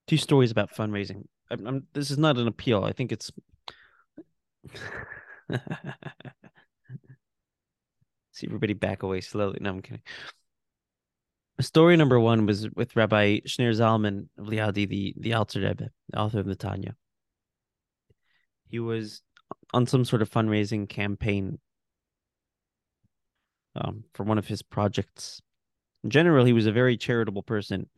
Two 0.06 0.16
stories 0.16 0.50
about 0.50 0.74
fundraising. 0.74 1.24
I'm, 1.50 1.66
I'm, 1.66 1.86
this 1.92 2.10
is 2.10 2.18
not 2.18 2.38
an 2.38 2.48
appeal. 2.48 2.84
I 2.84 2.92
think 2.92 3.12
it's 3.12 3.30
See 8.32 8.46
everybody 8.46 8.72
back 8.72 9.02
away 9.02 9.20
slowly. 9.20 9.58
No, 9.60 9.70
I'm 9.70 9.82
kidding. 9.82 10.02
Story 11.60 11.96
number 11.96 12.18
one 12.18 12.46
was 12.46 12.68
with 12.70 12.96
Rabbi 12.96 13.40
Shneur 13.46 13.72
Zalman 13.72 14.28
of 14.38 14.46
Liadi, 14.46 14.88
the, 14.88 15.14
the 15.18 15.34
Alter 15.34 15.60
Rebbe, 15.60 15.90
the 16.08 16.18
author 16.18 16.40
of 16.40 16.46
the 16.46 16.56
Tanya. 16.56 16.96
He 18.68 18.80
was 18.80 19.22
on 19.74 19.86
some 19.86 20.04
sort 20.04 20.22
of 20.22 20.30
fundraising 20.30 20.88
campaign 20.88 21.58
um, 23.76 24.04
for 24.14 24.24
one 24.24 24.38
of 24.38 24.46
his 24.46 24.62
projects. 24.62 25.42
In 26.04 26.10
general, 26.10 26.44
he 26.44 26.52
was 26.52 26.66
a 26.66 26.72
very 26.72 26.96
charitable 26.96 27.42
person. 27.42 27.88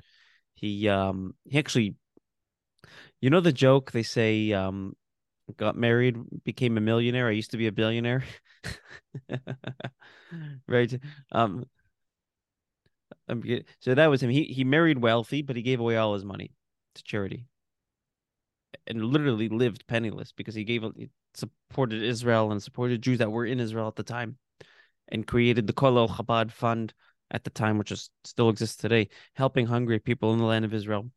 He 0.55 0.89
um 0.89 1.35
he 1.45 1.59
actually, 1.59 1.97
you 3.21 3.31
know 3.31 3.41
the 3.41 3.53
joke 3.53 3.93
they 3.93 4.03
say 4.03 4.53
um 4.53 4.95
got 5.57 5.77
married, 5.77 6.17
became 6.45 6.79
a 6.79 6.81
millionaire. 6.81 7.29
I 7.29 7.33
used 7.33 7.51
to 7.53 7.57
be 7.57 7.67
a 7.67 7.73
billionaire. 7.73 8.25
right. 10.69 11.01
Um 11.33 11.65
so 13.81 13.95
that 13.95 14.07
was 14.07 14.23
him. 14.23 14.31
He 14.31 14.45
he 14.45 14.65
married 14.65 14.99
wealthy, 14.99 15.43
but 15.43 15.57
he 15.57 15.63
gave 15.63 15.81
away 15.81 15.97
all 15.97 16.15
his 16.15 16.25
money 16.25 16.53
to 16.95 17.03
charity. 17.03 17.47
And 18.87 19.05
literally 19.05 19.49
lived 19.49 19.87
penniless 19.87 20.33
because 20.33 20.55
he 20.55 20.65
gave 20.65 20.85
he 20.97 21.09
supported 21.33 22.03
Israel 22.03 22.53
and 22.53 22.63
supported 22.63 23.03
Jews 23.03 23.19
that 23.19 23.31
were 23.33 23.47
in 23.47 23.61
Israel 23.61 23.89
at 23.89 23.97
the 23.97 24.03
time 24.03 24.37
and 25.09 25.27
created 25.27 25.67
the 25.67 25.73
Kolel 25.73 26.09
Chabad 26.09 26.51
Fund 26.51 26.93
at 27.35 27.43
the 27.43 27.51
time, 27.51 27.77
which 27.77 27.91
is 27.91 28.11
still 28.23 28.49
exists 28.49 28.77
today, 28.77 29.09
helping 29.35 29.67
hungry 29.67 29.99
people 29.99 30.33
in 30.33 30.39
the 30.39 30.45
land 30.45 30.65
of 30.65 30.73
Israel. 30.73 31.11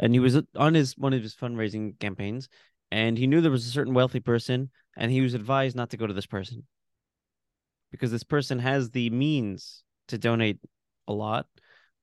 And 0.00 0.12
he 0.12 0.18
was 0.18 0.42
on 0.56 0.74
his 0.74 0.98
one 0.98 1.12
of 1.12 1.22
his 1.22 1.34
fundraising 1.34 1.98
campaigns 2.00 2.48
and 2.90 3.16
he 3.16 3.28
knew 3.28 3.40
there 3.40 3.52
was 3.52 3.66
a 3.66 3.70
certain 3.70 3.94
wealthy 3.94 4.18
person 4.18 4.70
and 4.96 5.12
he 5.12 5.20
was 5.20 5.34
advised 5.34 5.76
not 5.76 5.90
to 5.90 5.96
go 5.96 6.08
to 6.08 6.12
this 6.12 6.26
person. 6.26 6.66
Because 7.92 8.10
this 8.10 8.24
person 8.24 8.58
has 8.58 8.90
the 8.90 9.10
means 9.10 9.84
to 10.08 10.18
donate 10.18 10.58
a 11.06 11.12
lot 11.12 11.46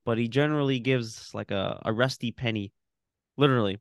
but 0.06 0.18
he 0.18 0.28
generally 0.28 0.80
gives 0.80 1.34
like 1.34 1.52
a, 1.52 1.82
a 1.86 1.92
rusty 1.92 2.32
penny 2.32 2.72
literally 3.38 3.80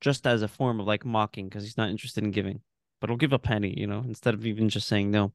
just 0.00 0.26
as 0.26 0.42
a 0.42 0.48
form 0.48 0.80
of 0.80 0.86
like 0.86 1.04
mocking 1.04 1.48
because 1.48 1.62
he's 1.62 1.76
not 1.76 1.90
interested 1.90 2.24
in 2.24 2.30
giving. 2.30 2.60
But 3.00 3.10
he'll 3.10 3.18
give 3.18 3.34
a 3.34 3.38
penny 3.38 3.74
you 3.76 3.86
know 3.86 4.02
instead 4.06 4.32
of 4.32 4.46
even 4.46 4.70
just 4.70 4.88
saying 4.88 5.10
no 5.10 5.32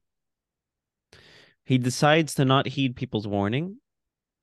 he 1.64 1.78
decides 1.78 2.34
to 2.34 2.44
not 2.44 2.66
heed 2.66 2.96
people's 2.96 3.26
warning 3.26 3.76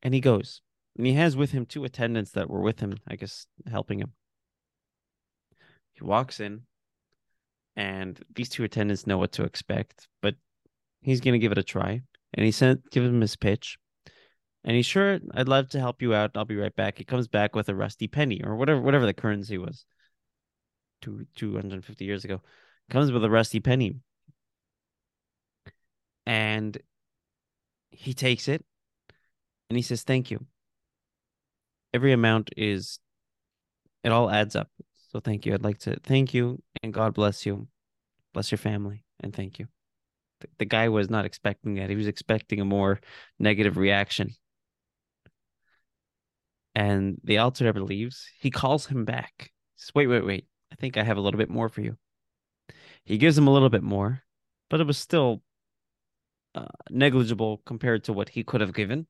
and 0.01 0.13
he 0.13 0.21
goes 0.21 0.61
and 0.99 1.07
he 1.07 1.13
has 1.13 1.37
with 1.37 1.51
him 1.51 1.65
two 1.65 1.85
attendants 1.85 2.31
that 2.31 2.49
were 2.49 2.59
with 2.59 2.81
him, 2.81 2.97
I 3.07 3.15
guess, 3.15 3.45
helping 3.71 3.99
him. 3.99 4.11
He 5.93 6.03
walks 6.03 6.41
in, 6.41 6.63
and 7.77 8.19
these 8.35 8.49
two 8.49 8.65
attendants 8.65 9.07
know 9.07 9.17
what 9.17 9.31
to 9.33 9.43
expect, 9.43 10.09
but 10.21 10.35
he's 11.01 11.21
going 11.21 11.33
to 11.33 11.39
give 11.39 11.53
it 11.53 11.57
a 11.57 11.63
try. 11.63 12.01
And 12.33 12.45
he 12.45 12.51
sent, 12.51 12.91
give 12.91 13.05
him 13.05 13.21
his 13.21 13.37
pitch. 13.37 13.77
And 14.65 14.75
he's 14.75 14.85
sure, 14.85 15.19
I'd 15.33 15.47
love 15.47 15.69
to 15.69 15.79
help 15.79 16.01
you 16.01 16.13
out. 16.13 16.31
I'll 16.35 16.43
be 16.43 16.57
right 16.57 16.75
back. 16.75 16.97
He 16.97 17.05
comes 17.05 17.29
back 17.29 17.55
with 17.55 17.69
a 17.69 17.75
rusty 17.75 18.09
penny 18.09 18.41
or 18.43 18.57
whatever, 18.57 18.81
whatever 18.81 19.05
the 19.05 19.13
currency 19.13 19.57
was. 19.57 19.85
Two, 21.01 21.27
250 21.37 22.03
years 22.03 22.25
ago. 22.25 22.41
Comes 22.89 23.09
with 23.09 23.23
a 23.23 23.29
rusty 23.29 23.61
penny. 23.61 23.95
And 26.25 26.77
he 27.91 28.13
takes 28.13 28.47
it 28.47 28.63
and 29.69 29.77
he 29.77 29.81
says, 29.81 30.03
Thank 30.03 30.31
you 30.31 30.45
every 31.93 32.13
amount 32.13 32.51
is 32.57 32.99
it 34.03 34.11
all 34.11 34.29
adds 34.29 34.55
up. 34.55 34.69
So 35.11 35.19
thank 35.19 35.45
you. 35.45 35.53
I'd 35.53 35.63
like 35.63 35.79
to 35.79 35.97
thank 36.03 36.33
you 36.33 36.61
and 36.83 36.93
God 36.93 37.13
bless 37.13 37.45
you. 37.45 37.67
Bless 38.33 38.51
your 38.51 38.59
family 38.59 39.03
and 39.21 39.35
thank 39.35 39.59
you. 39.59 39.67
The, 40.41 40.47
the 40.59 40.65
guy 40.65 40.89
was 40.89 41.09
not 41.09 41.25
expecting 41.25 41.75
that. 41.75 41.89
He 41.89 41.95
was 41.95 42.07
expecting 42.07 42.61
a 42.61 42.65
more 42.65 42.99
negative 43.39 43.75
reaction. 43.75 44.31
And 46.75 47.17
the 47.23 47.39
Alter 47.39 47.65
Rebbe 47.65 47.79
leaves. 47.79 48.29
He 48.39 48.51
calls 48.51 48.85
him 48.85 49.03
back. 49.03 49.33
He 49.39 49.47
says, 49.77 49.91
wait, 49.95 50.07
wait, 50.07 50.25
wait. 50.25 50.45
I 50.71 50.75
think 50.75 50.95
I 50.95 51.03
have 51.03 51.17
a 51.17 51.21
little 51.21 51.39
bit 51.39 51.49
more 51.49 51.67
for 51.67 51.81
you. 51.81 51.97
He 53.03 53.17
gives 53.17 53.37
him 53.37 53.47
a 53.47 53.51
little 53.51 53.69
bit 53.69 53.81
more, 53.81 54.21
but 54.69 54.79
it 54.79 54.87
was 54.87 54.97
still 54.97 55.41
uh, 56.55 56.65
negligible 56.89 57.61
compared 57.65 58.03
to 58.05 58.13
what 58.13 58.29
he 58.29 58.43
could 58.43 58.61
have 58.61 58.73
given. 58.73 59.07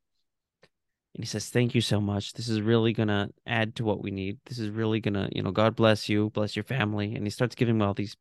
And 1.15 1.23
he 1.23 1.25
says, 1.25 1.49
Thank 1.49 1.73
you 1.73 1.81
so 1.81 1.99
much. 1.99 2.33
This 2.33 2.49
is 2.49 2.61
really 2.61 2.93
to 2.93 3.29
add 3.45 3.75
to 3.75 3.83
what 3.83 4.01
we 4.03 4.11
need. 4.11 4.39
This 4.45 4.59
is 4.59 4.69
really 4.69 5.01
to, 5.01 5.29
you 5.31 5.43
know, 5.43 5.51
God 5.51 5.75
bless 5.75 6.07
you, 6.07 6.29
bless 6.29 6.55
your 6.55 6.63
family. 6.63 7.15
And 7.15 7.25
he 7.25 7.29
starts 7.29 7.55
giving 7.55 7.75
him 7.75 7.81
all 7.81 7.93
these, 7.93 8.15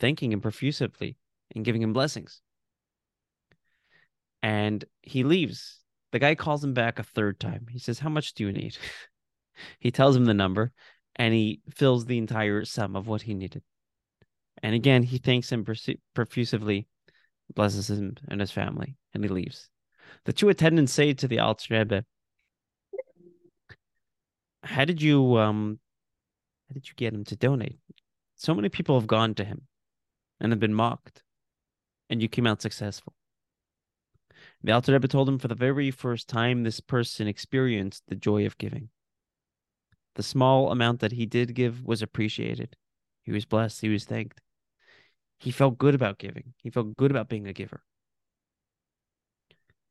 thanking 0.00 0.32
him 0.32 0.40
profusively 0.40 1.16
and 1.54 1.64
giving 1.64 1.82
him 1.82 1.92
blessings. 1.92 2.40
And 4.42 4.84
he 5.02 5.24
leaves. 5.24 5.80
The 6.12 6.18
guy 6.18 6.34
calls 6.34 6.64
him 6.64 6.74
back 6.74 6.98
a 6.98 7.02
third 7.02 7.38
time. 7.38 7.66
He 7.70 7.78
says, 7.78 7.98
How 7.98 8.08
much 8.08 8.34
do 8.34 8.44
you 8.44 8.52
need? 8.52 8.76
he 9.78 9.90
tells 9.90 10.16
him 10.16 10.24
the 10.24 10.34
number 10.34 10.72
and 11.16 11.34
he 11.34 11.60
fills 11.74 12.06
the 12.06 12.18
entire 12.18 12.64
sum 12.64 12.96
of 12.96 13.06
what 13.06 13.22
he 13.22 13.34
needed. 13.34 13.62
And 14.62 14.74
again, 14.74 15.02
he 15.02 15.18
thanks 15.18 15.52
him 15.52 15.66
profusively, 16.14 16.86
blesses 17.54 17.90
him 17.90 18.16
and 18.28 18.40
his 18.40 18.50
family, 18.50 18.96
and 19.14 19.24
he 19.24 19.28
leaves. 19.28 19.68
The 20.24 20.32
two 20.32 20.48
attendants 20.48 20.92
say 20.92 21.12
to 21.14 21.28
the 21.28 21.38
Alter 21.38 21.78
Rebbe, 21.78 22.04
"How 24.62 24.84
did 24.84 25.00
you 25.02 25.38
um, 25.38 25.80
how 26.68 26.74
did 26.74 26.88
you 26.88 26.94
get 26.96 27.14
him 27.14 27.24
to 27.24 27.36
donate? 27.36 27.78
So 28.36 28.54
many 28.54 28.68
people 28.68 28.98
have 28.98 29.06
gone 29.06 29.34
to 29.34 29.44
him, 29.44 29.66
and 30.40 30.52
have 30.52 30.60
been 30.60 30.74
mocked, 30.74 31.22
and 32.08 32.22
you 32.22 32.28
came 32.28 32.46
out 32.46 32.62
successful." 32.62 33.14
The 34.62 34.72
Alter 34.72 34.92
Rebbe 34.92 35.08
told 35.08 35.28
him 35.28 35.38
for 35.38 35.48
the 35.48 35.54
very 35.54 35.90
first 35.90 36.28
time 36.28 36.62
this 36.62 36.80
person 36.80 37.28
experienced 37.28 38.04
the 38.08 38.16
joy 38.16 38.46
of 38.46 38.58
giving. 38.58 38.90
The 40.14 40.22
small 40.22 40.72
amount 40.72 41.00
that 41.00 41.12
he 41.12 41.26
did 41.26 41.54
give 41.54 41.84
was 41.84 42.02
appreciated. 42.02 42.76
He 43.22 43.30
was 43.30 43.44
blessed. 43.44 43.80
He 43.80 43.88
was 43.88 44.04
thanked. 44.04 44.40
He 45.38 45.50
felt 45.50 45.78
good 45.78 45.94
about 45.94 46.18
giving. 46.18 46.54
He 46.58 46.70
felt 46.70 46.96
good 46.96 47.10
about 47.10 47.28
being 47.28 47.46
a 47.46 47.52
giver. 47.52 47.82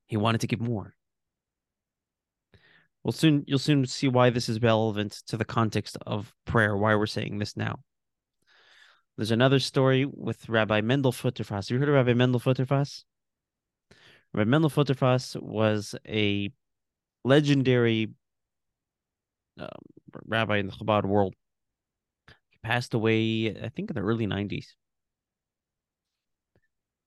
He 0.07 0.17
wanted 0.17 0.41
to 0.41 0.47
give 0.47 0.61
more. 0.61 0.93
Well, 3.03 3.13
soon 3.13 3.43
you'll 3.47 3.59
soon 3.59 3.85
see 3.85 4.09
why 4.09 4.29
this 4.29 4.49
is 4.49 4.61
relevant 4.61 5.21
to 5.27 5.37
the 5.37 5.45
context 5.45 5.97
of 6.05 6.33
prayer. 6.45 6.75
Why 6.75 6.95
we're 6.95 7.05
saying 7.05 7.39
this 7.39 7.55
now. 7.55 7.79
There's 9.15 9.31
another 9.31 9.59
story 9.59 10.05
with 10.05 10.47
Rabbi 10.49 10.81
Mendel 10.81 11.11
Futterfass. 11.11 11.69
Have 11.69 11.71
you 11.71 11.79
heard 11.79 11.89
of 11.89 11.95
Rabbi 11.95 12.13
Mendel 12.13 12.39
Futterfass? 12.39 13.03
Rabbi 14.33 14.49
Mendel 14.49 14.69
Futterfass 14.69 15.41
was 15.41 15.95
a 16.07 16.51
legendary 17.23 18.09
um, 19.57 19.69
rabbi 20.25 20.57
in 20.57 20.67
the 20.67 20.73
Chabad 20.73 21.05
world. 21.05 21.33
He 22.49 22.57
passed 22.61 22.93
away, 22.93 23.55
I 23.63 23.69
think, 23.69 23.89
in 23.89 23.95
the 23.95 24.01
early 24.01 24.27
90s. 24.27 24.67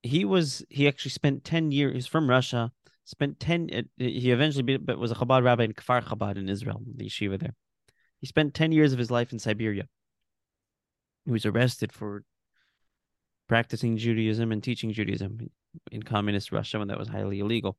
He 0.03 0.25
was, 0.25 0.65
he 0.69 0.89
actually 0.89 1.11
spent 1.11 1.45
10 1.45 1.73
years, 1.73 1.95
he's 1.95 2.07
from 2.07 2.29
Russia 2.29 2.73
spent 3.11 3.41
10 3.41 3.89
he 3.99 4.31
eventually 4.31 4.77
but 4.77 4.99
was 4.99 5.11
a 5.11 5.15
Chabad 5.17 5.43
rabbi 5.43 5.65
in 5.65 5.73
Kfar 5.73 6.03
Chabad 6.03 6.37
in 6.37 6.49
Israel, 6.49 6.81
the 6.97 7.07
yeshiva 7.07 7.39
there. 7.39 7.55
He 8.21 8.27
spent 8.27 8.55
10 8.55 8.71
years 8.71 8.93
of 8.93 8.99
his 8.99 9.11
life 9.11 9.33
in 9.33 9.39
Siberia. 9.39 9.89
He 11.25 11.33
was 11.33 11.45
arrested 11.45 11.93
for 11.93 12.23
practicing 13.49 13.97
Judaism 13.97 14.53
and 14.53 14.63
teaching 14.63 14.93
Judaism 14.93 15.51
in 15.91 16.03
communist 16.05 16.53
Russia 16.53 16.79
when 16.79 16.89
that 16.89 16.99
was 16.99 17.09
highly 17.09 17.41
illegal. 17.41 17.77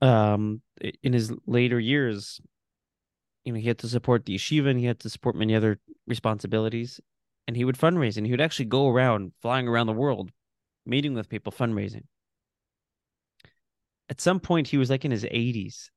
Um, 0.00 0.62
in 1.02 1.12
his 1.12 1.32
later 1.46 1.80
years, 1.80 2.40
you 3.44 3.52
know, 3.52 3.58
he 3.58 3.66
had 3.66 3.78
to 3.78 3.88
support 3.88 4.24
the 4.24 4.36
yeshiva 4.36 4.70
and 4.70 4.78
he 4.78 4.86
had 4.86 5.00
to 5.00 5.10
support 5.10 5.34
many 5.34 5.54
other 5.56 5.80
responsibilities. 6.06 7.00
And 7.46 7.56
he 7.56 7.64
would 7.64 7.76
fundraise 7.76 8.16
and 8.16 8.26
he 8.26 8.32
would 8.32 8.40
actually 8.40 8.66
go 8.66 8.88
around 8.88 9.32
flying 9.42 9.66
around 9.66 9.86
the 9.86 9.92
world, 9.92 10.30
meeting 10.86 11.14
with 11.14 11.28
people, 11.28 11.52
fundraising. 11.52 12.04
At 14.08 14.20
some 14.20 14.40
point 14.40 14.68
he 14.68 14.76
was 14.76 14.90
like 14.90 15.04
in 15.04 15.10
his 15.10 15.24
80s 15.24 15.88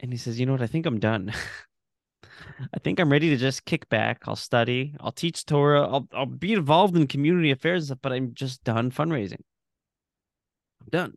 and 0.00 0.12
he 0.12 0.18
says 0.18 0.38
you 0.38 0.46
know 0.46 0.52
what? 0.52 0.62
I 0.62 0.66
think 0.66 0.86
i'm 0.86 1.00
done. 1.00 1.32
I 2.74 2.78
think 2.78 3.00
i'm 3.00 3.10
ready 3.10 3.30
to 3.30 3.36
just 3.36 3.64
kick 3.64 3.88
back. 3.88 4.22
I'll 4.26 4.36
study. 4.36 4.94
I'll 5.00 5.12
teach 5.12 5.46
torah. 5.46 5.82
I'll, 5.82 6.08
I'll 6.12 6.26
be 6.26 6.52
involved 6.52 6.96
in 6.96 7.06
community 7.06 7.50
affairs 7.50 7.90
but 8.02 8.12
i'm 8.12 8.34
just 8.34 8.62
done 8.64 8.90
fundraising. 8.90 9.40
I'm 10.80 10.88
done. 10.90 11.14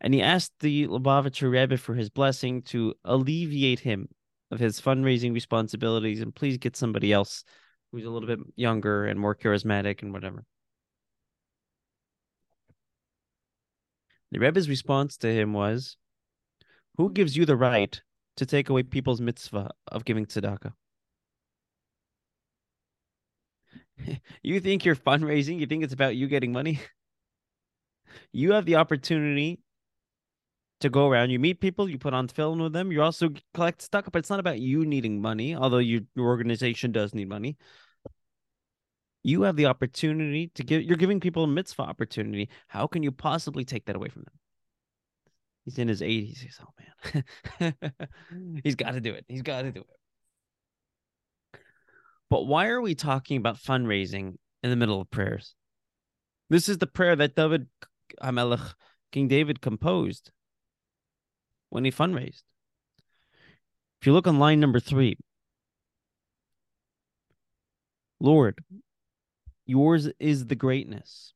And 0.00 0.14
he 0.14 0.22
asked 0.22 0.52
the 0.60 0.88
Lubavitcher 0.88 1.50
Rebbe 1.50 1.76
for 1.76 1.94
his 1.94 2.08
blessing 2.08 2.62
to 2.62 2.94
alleviate 3.04 3.80
him 3.80 4.08
of 4.50 4.58
his 4.58 4.80
fundraising 4.80 5.34
responsibilities 5.34 6.20
and 6.20 6.34
please 6.34 6.56
get 6.56 6.76
somebody 6.76 7.12
else 7.12 7.44
who's 7.92 8.04
a 8.04 8.10
little 8.10 8.28
bit 8.28 8.40
younger 8.56 9.06
and 9.06 9.18
more 9.18 9.34
charismatic 9.34 10.02
and 10.02 10.12
whatever. 10.12 10.44
The 14.32 14.38
Rebbe's 14.38 14.68
response 14.68 15.16
to 15.18 15.32
him 15.32 15.52
was, 15.52 15.96
Who 16.96 17.10
gives 17.10 17.36
you 17.36 17.44
the 17.44 17.56
right 17.56 18.00
to 18.36 18.46
take 18.46 18.68
away 18.68 18.84
people's 18.84 19.20
mitzvah 19.20 19.70
of 19.88 20.04
giving 20.04 20.26
tzedakah? 20.26 20.72
you 24.42 24.60
think 24.60 24.84
you're 24.84 24.96
fundraising? 24.96 25.58
You 25.58 25.66
think 25.66 25.82
it's 25.82 25.94
about 25.94 26.16
you 26.16 26.28
getting 26.28 26.52
money? 26.52 26.80
You 28.32 28.52
have 28.52 28.64
the 28.64 28.74
opportunity 28.74 29.60
to 30.80 30.90
go 30.90 31.08
around. 31.08 31.30
You 31.30 31.38
meet 31.38 31.60
people, 31.60 31.88
you 31.88 31.98
put 31.98 32.14
on 32.14 32.26
tefillin 32.28 32.62
with 32.62 32.72
them. 32.72 32.90
You 32.90 33.02
also 33.02 33.30
collect 33.54 33.82
stuff, 33.82 34.06
but 34.10 34.18
it's 34.18 34.30
not 34.30 34.40
about 34.40 34.60
you 34.60 34.84
needing 34.84 35.20
money, 35.20 35.54
although 35.54 35.78
you, 35.78 36.06
your 36.14 36.26
organization 36.26 36.92
does 36.92 37.14
need 37.14 37.28
money. 37.28 37.56
You 39.22 39.42
have 39.42 39.56
the 39.56 39.66
opportunity 39.66 40.50
to 40.54 40.64
give. 40.64 40.82
You're 40.82 40.96
giving 40.96 41.20
people 41.20 41.44
a 41.44 41.46
mitzvah 41.46 41.82
opportunity. 41.82 42.48
How 42.68 42.86
can 42.86 43.02
you 43.02 43.12
possibly 43.12 43.66
take 43.66 43.84
that 43.84 43.96
away 43.96 44.08
from 44.08 44.22
them? 44.22 44.34
He's 45.66 45.78
in 45.78 45.88
his 45.88 46.00
80s. 46.00 46.38
He's 46.38 46.58
oh 46.62 47.22
man, 47.60 47.74
he's 48.64 48.76
got 48.76 48.92
to 48.92 49.00
do 49.02 49.12
it. 49.12 49.26
He's 49.28 49.42
got 49.42 49.62
to 49.62 49.72
do 49.72 49.80
it. 49.80 51.60
But 52.30 52.46
why 52.46 52.68
are 52.68 52.80
we 52.80 52.94
talking 52.94 53.36
about 53.36 53.56
fundraising 53.56 54.36
in 54.62 54.70
the 54.70 54.76
middle 54.76 55.02
of 55.02 55.10
prayers? 55.10 55.54
This 56.48 56.70
is 56.70 56.78
the 56.78 56.86
prayer 56.86 57.14
that 57.16 57.36
David 57.36 57.66
Hamelech, 58.22 58.74
King 59.12 59.28
David 59.28 59.60
composed 59.60 60.30
when 61.70 61.84
he 61.84 61.90
fundraised. 61.90 62.42
If 64.00 64.06
you 64.06 64.12
look 64.12 64.26
on 64.26 64.38
line 64.38 64.60
number 64.60 64.80
three, 64.80 65.16
Lord, 68.20 68.62
yours 69.66 70.08
is 70.18 70.46
the 70.46 70.54
greatness. 70.54 71.32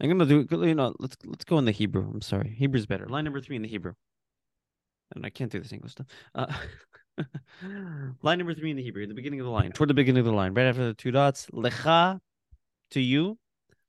I'm 0.00 0.10
gonna 0.10 0.26
do 0.26 0.46
you 0.50 0.74
know, 0.74 0.94
let's 0.98 1.16
let's 1.24 1.44
go 1.44 1.58
in 1.58 1.64
the 1.64 1.72
Hebrew. 1.72 2.02
I'm 2.02 2.20
sorry. 2.20 2.54
Hebrew's 2.58 2.86
better. 2.86 3.08
Line 3.08 3.24
number 3.24 3.40
three 3.40 3.56
in 3.56 3.62
the 3.62 3.68
Hebrew. 3.68 3.94
And 5.14 5.24
I 5.24 5.30
can't 5.30 5.50
do 5.50 5.60
this 5.60 5.72
English 5.72 5.92
stuff. 5.92 6.06
Uh, 6.34 6.52
line 8.22 8.38
number 8.38 8.54
three 8.54 8.70
in 8.70 8.76
the 8.76 8.82
Hebrew, 8.82 9.06
the 9.06 9.14
beginning 9.14 9.40
of 9.40 9.46
the 9.46 9.52
line, 9.52 9.72
toward 9.72 9.88
the 9.88 9.94
beginning 9.94 10.20
of 10.20 10.26
the 10.26 10.32
line, 10.32 10.52
right 10.52 10.66
after 10.66 10.86
the 10.86 10.94
two 10.94 11.10
dots. 11.10 11.46
Lecha 11.52 12.18
to 12.90 13.00
you, 13.00 13.38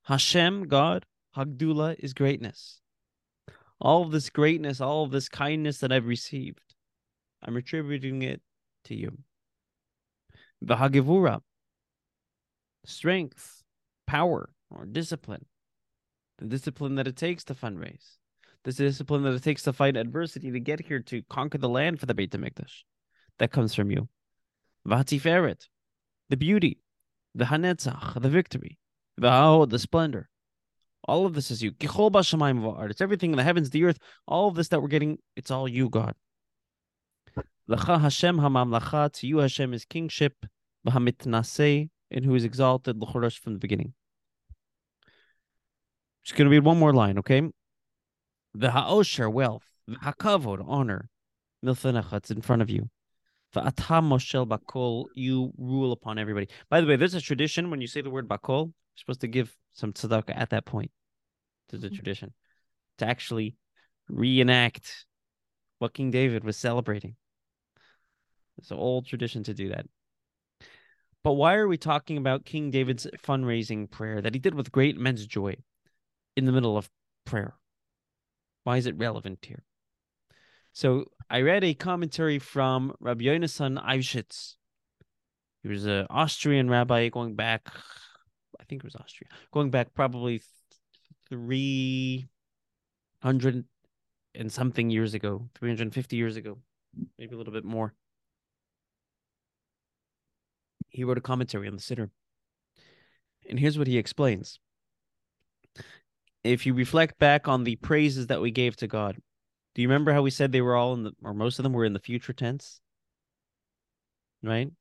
Hashem, 0.04 0.68
God, 0.68 1.06
Hagdula 1.36 1.96
is 2.00 2.14
greatness. 2.14 2.82
All 3.80 4.04
of 4.04 4.12
this 4.12 4.30
greatness, 4.30 4.82
all 4.82 5.04
of 5.04 5.12
this 5.12 5.30
kindness 5.30 5.80
that 5.80 5.92
I've 5.92 6.08
received, 6.08 6.74
I'm 7.44 7.56
attributing 7.56 8.24
it 8.24 8.42
to 8.86 8.96
you. 8.96 9.18
Vahagivura, 10.66 11.42
strength, 12.86 13.64
power, 14.08 14.50
or 14.72 14.86
discipline. 14.86 15.46
The 16.40 16.46
discipline 16.46 16.96
that 16.96 17.08
it 17.08 17.16
takes 17.16 17.44
to 17.46 17.54
fundraise. 17.54 18.18
The 18.64 18.72
discipline 18.72 19.24
that 19.24 19.34
it 19.34 19.44
takes 19.44 19.64
to 19.64 19.74
fight 19.74 19.96
adversity 19.96 20.52
to 20.52 20.60
get 20.60 20.86
here 20.86 21.00
to 21.00 21.22
conquer 21.30 21.58
the 21.58 21.70
land 21.70 22.00
for 22.00 22.06
the 22.06 22.14
Beit 22.14 22.32
HaMikdash. 22.32 22.84
That 23.40 23.52
comes 23.52 23.74
from 23.74 23.92
you. 23.92 24.10
Vatiferet, 24.88 25.68
the 26.30 26.38
beauty, 26.38 26.82
the 27.36 27.46
Hanetzach, 27.46 28.22
the 28.22 28.30
victory, 28.30 28.78
the 29.18 29.68
the 29.70 29.80
splendor. 29.80 30.30
All 31.08 31.26
of 31.26 31.34
this 31.34 31.52
is 31.52 31.64
you. 31.64 31.72
It's 31.80 33.02
everything 33.02 33.32
in 33.32 33.38
the 33.38 33.44
heavens, 33.44 33.70
the 33.70 33.86
earth, 33.86 33.98
all 34.28 34.50
of 34.50 34.56
this 34.56 34.68
that 34.70 34.82
we're 34.82 34.90
getting, 34.90 35.20
it's 35.38 35.50
all 35.52 35.68
you, 35.68 35.90
God. 35.90 36.16
Lacha 37.70 38.02
Hashem 38.02 38.38
hamamlacha, 38.40 39.14
to 39.14 39.28
you 39.28 39.38
Hashem 39.38 39.74
is 39.74 39.86
kingship, 39.86 40.46
v'hamitnaseh, 40.86 41.90
in 42.12 42.24
who 42.24 42.36
is 42.36 42.44
exalted, 42.44 42.98
l'chorash 42.98 43.40
from 43.40 43.54
the 43.54 43.60
beginning. 43.60 43.94
Just 46.24 46.38
going 46.38 46.46
to 46.46 46.52
read 46.52 46.66
one 46.66 46.78
more 46.78 46.94
line, 46.94 47.20
okay? 47.20 47.42
The 48.54 48.72
ha'osher, 48.72 49.30
wealth, 49.30 49.66
the 49.88 49.96
hakavod, 49.96 50.64
honor, 50.68 51.10
milfanecha, 51.66 52.14
it's 52.14 52.32
in 52.32 52.42
front 52.42 52.62
of 52.62 52.70
you. 52.70 52.90
Va'atam 53.56 54.10
moshel 54.10 54.46
bakol, 54.46 55.06
you 55.14 55.54
rule 55.58 55.94
upon 55.94 56.20
everybody. 56.20 56.50
By 56.70 56.82
the 56.82 56.88
way, 56.88 56.98
there's 56.98 57.14
a 57.14 57.22
tradition 57.22 57.70
when 57.70 57.80
you 57.80 57.88
say 57.88 58.02
the 58.02 58.10
word 58.10 58.28
bakol, 58.28 58.66
you're 58.66 58.74
supposed 58.98 59.22
to 59.22 59.28
give 59.28 59.56
some 59.78 59.94
tzedakah 59.94 60.36
at 60.36 60.50
that 60.50 60.66
point 60.66 60.92
to 61.70 61.78
the 61.78 61.88
mm-hmm. 61.88 61.96
tradition 61.96 62.34
to 62.98 63.06
actually 63.06 63.56
reenact 64.10 65.06
what 65.80 65.94
King 65.94 66.12
David 66.12 66.44
was 66.44 66.58
celebrating. 66.58 67.16
It's 68.58 68.72
an 68.72 68.78
old 68.78 69.06
tradition 69.06 69.44
to 69.44 69.54
do 69.54 69.70
that. 69.70 69.86
But 71.24 71.34
why 71.34 71.56
are 71.56 71.68
we 71.68 71.78
talking 71.78 72.18
about 72.18 72.46
King 72.46 72.72
David's 72.72 73.08
fundraising 73.26 73.90
prayer 73.90 74.22
that 74.22 74.34
he 74.34 74.40
did 74.40 74.56
with 74.56 74.72
great 74.72 74.98
immense 74.98 75.26
joy? 75.26 75.56
in 76.38 76.46
the 76.46 76.52
middle 76.52 76.78
of 76.78 76.90
prayer. 77.26 77.56
Why 78.64 78.78
is 78.78 78.86
it 78.86 78.96
relevant 78.96 79.44
here? 79.44 79.64
So 80.72 81.06
I 81.30 81.42
read 81.42 81.64
a 81.64 81.74
commentary 81.74 82.38
from 82.38 82.94
Rabbi 83.00 83.26
Yonasan 83.26 83.84
Eibschitz. 83.84 84.54
He 85.64 85.70
was 85.70 85.86
an 85.86 86.06
Austrian 86.12 86.70
rabbi 86.70 87.10
going 87.10 87.36
back, 87.36 87.68
I 88.60 88.64
think 88.64 88.84
it 88.84 88.86
was 88.86 88.96
Austria, 88.96 89.30
going 89.52 89.70
back 89.70 89.94
probably 89.94 90.42
300 91.30 93.66
and 94.36 94.52
something 94.52 94.90
years 94.90 95.14
ago, 95.14 95.50
350 95.56 96.16
years 96.16 96.36
ago, 96.36 96.58
maybe 97.18 97.34
a 97.34 97.38
little 97.38 97.54
bit 97.54 97.66
more. 97.66 97.94
He 100.90 101.04
wrote 101.04 101.18
a 101.18 101.22
commentary 101.22 101.68
on 101.68 101.76
the 101.76 101.82
Siddur. 101.82 102.10
And 103.50 103.60
here's 103.60 103.78
what 103.78 103.88
he 103.88 103.98
explains 103.98 104.60
if 106.44 106.66
you 106.66 106.74
reflect 106.74 107.20
back 107.20 107.48
on 107.48 107.64
the 107.64 107.76
praises 107.78 108.28
that 108.28 108.42
we 108.42 108.52
gave 108.52 108.76
to 108.78 108.88
God, 108.88 109.18
do 109.76 109.82
you 109.82 109.88
remember 109.88 110.14
how 110.14 110.22
we 110.22 110.32
said 110.32 110.52
they 110.52 110.62
were 110.62 110.76
all 110.76 110.94
in 110.94 111.04
the, 111.04 111.12
or 111.24 111.34
most 111.34 111.60
of 111.60 111.64
them 111.64 111.74
were 111.74 111.86
in 111.86 111.94
the 111.94 112.00
future 112.00 112.34
tense? 112.34 112.80
Right? 114.42 114.72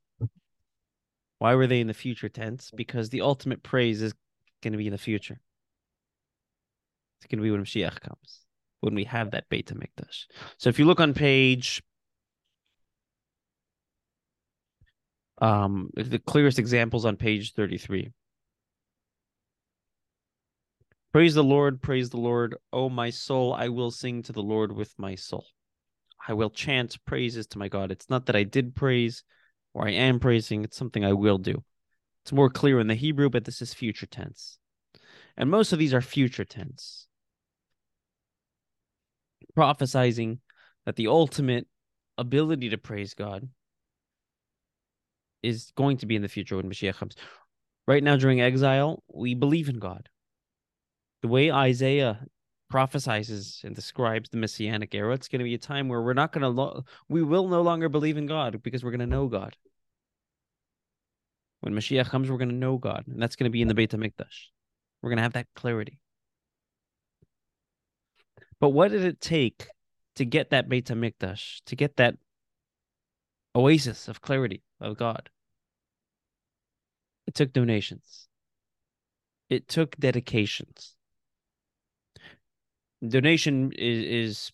Why 1.39 1.55
were 1.55 1.67
they 1.67 1.81
in 1.81 1.87
the 1.87 1.95
future 1.95 2.29
tense? 2.29 2.71
Because 2.75 3.11
the 3.11 3.21
ultimate 3.21 3.63
praise 3.63 4.01
is 4.03 4.15
going 4.63 4.73
to 4.73 4.79
be 4.79 4.87
in 4.87 4.93
the 4.93 4.99
future. 4.99 5.39
It's 7.19 7.27
going 7.27 7.39
to 7.39 7.43
be 7.43 7.51
when 7.51 7.63
Mashiach 7.63 8.01
comes, 8.01 8.41
when 8.81 8.95
we 8.95 9.05
have 9.05 9.33
that 9.33 9.49
Beit 9.49 9.67
HaMikdash. 9.67 10.27
So 10.59 10.69
if 10.69 10.79
you 10.79 10.85
look 10.85 11.01
on 11.01 11.15
page, 11.15 11.83
um, 15.39 15.91
the 15.95 16.19
clearest 16.19 16.59
examples 16.59 17.05
on 17.05 17.17
page 17.17 17.53
33. 17.55 18.11
Praise 21.13 21.35
the 21.35 21.45
Lord, 21.45 21.81
praise 21.81 22.11
the 22.11 22.19
Lord. 22.19 22.57
O 22.73 22.89
my 22.91 23.11
soul, 23.11 23.55
I 23.55 23.69
will 23.69 23.91
sing 23.91 24.23
to 24.25 24.33
the 24.33 24.43
Lord 24.43 24.73
with 24.73 24.93
my 24.99 25.15
soul. 25.15 25.47
I 26.29 26.35
will 26.35 26.51
chant 26.51 26.99
praises 27.07 27.47
to 27.49 27.59
my 27.59 27.69
God. 27.69 27.91
It's 27.91 28.11
not 28.11 28.27
that 28.27 28.37
I 28.37 28.43
did 28.43 28.75
praise 28.75 29.23
or 29.77 29.87
I 29.87 29.91
am 29.91 30.19
praising, 30.19 30.65
it's 30.65 30.77
something 30.77 31.05
I 31.05 31.13
will 31.13 31.37
do. 31.37 31.63
It's 32.25 32.33
more 32.33 32.49
clear 32.49 32.81
in 32.81 32.87
the 32.87 32.95
Hebrew, 32.95 33.29
but 33.29 33.45
this 33.45 33.61
is 33.61 33.75
future 33.75 34.07
tense. 34.07 34.59
And 35.37 35.51
most 35.51 35.71
of 35.71 35.79
these 35.79 35.93
are 35.93 36.01
future 36.01 36.47
tense. 36.47 37.07
Prophesizing 39.55 40.39
that 40.87 40.97
the 40.97 41.09
ultimate 41.09 41.67
ability 42.17 42.71
to 42.71 42.79
praise 42.79 43.13
God 43.13 43.51
is 45.43 45.73
going 45.77 45.99
to 45.99 46.07
be 46.07 46.17
in 46.17 46.23
the 46.23 46.29
future 46.29 46.57
when 46.57 46.71
Mashiach 46.71 46.95
comes. 46.97 47.15
Right 47.87 48.03
now, 48.03 48.17
during 48.17 48.41
exile, 48.41 49.05
we 49.13 49.35
believe 49.35 49.69
in 49.69 49.79
God 49.79 50.09
the 51.21 51.29
way 51.29 51.53
Isaiah 51.53 52.25
prophesizes 52.73 53.63
and 53.65 53.75
describes 53.75 54.29
the 54.31 54.37
messianic 54.37 54.95
era, 54.95 55.15
it's 55.15 55.29
going 55.29 55.39
to 55.41 55.45
be 55.45 55.55
a 55.55 55.59
time 55.59 55.89
where 55.89 56.03
we're 56.03 56.13
not 56.13 56.33
going 56.33 56.43
to, 56.43 56.49
lo- 56.49 56.85
we 57.09 57.23
will 57.23 57.49
no 57.49 57.63
longer 57.63 57.89
believe 57.89 58.17
in 58.17 58.27
God 58.27 58.63
because 58.63 58.85
we're 58.85 58.91
going 58.91 59.01
to 59.01 59.07
know 59.07 59.29
God. 59.29 59.57
When 61.61 61.75
Mashiach 61.75 62.09
comes, 62.09 62.31
we're 62.31 62.39
going 62.39 62.51
to 62.51 62.55
know 62.55 62.77
God, 62.77 63.05
and 63.07 63.21
that's 63.21 63.37
going 63.37 63.45
to 63.45 63.51
be 63.51 63.63
in 63.63 63.69
the 63.69 63.75
Beit 63.75 63.91
HaMikdash. 63.91 64.49
We're 65.03 65.11
going 65.11 65.19
to 65.19 65.23
have 65.23 65.35
that 65.35 65.47
clarity. 65.55 65.99
But 68.61 68.71
what 68.71 68.91
did 68.91 69.05
it 69.05 69.21
take 69.21 69.67
to 70.17 70.25
get 70.25 70.51
that 70.51 70.69
Beit 70.69 70.87
HaMikdash, 70.87 71.63
to 71.67 71.77
get 71.77 71.97
that 71.97 72.17
oasis 73.55 74.09
of 74.09 74.21
clarity 74.21 74.63
of 74.81 74.97
God? 74.97 75.31
It 77.27 77.35
took 77.35 77.53
donations. 77.53 78.29
It 79.49 79.69
took 79.69 79.97
dedications 79.97 80.96
donation 83.09 83.73
is 83.73 84.53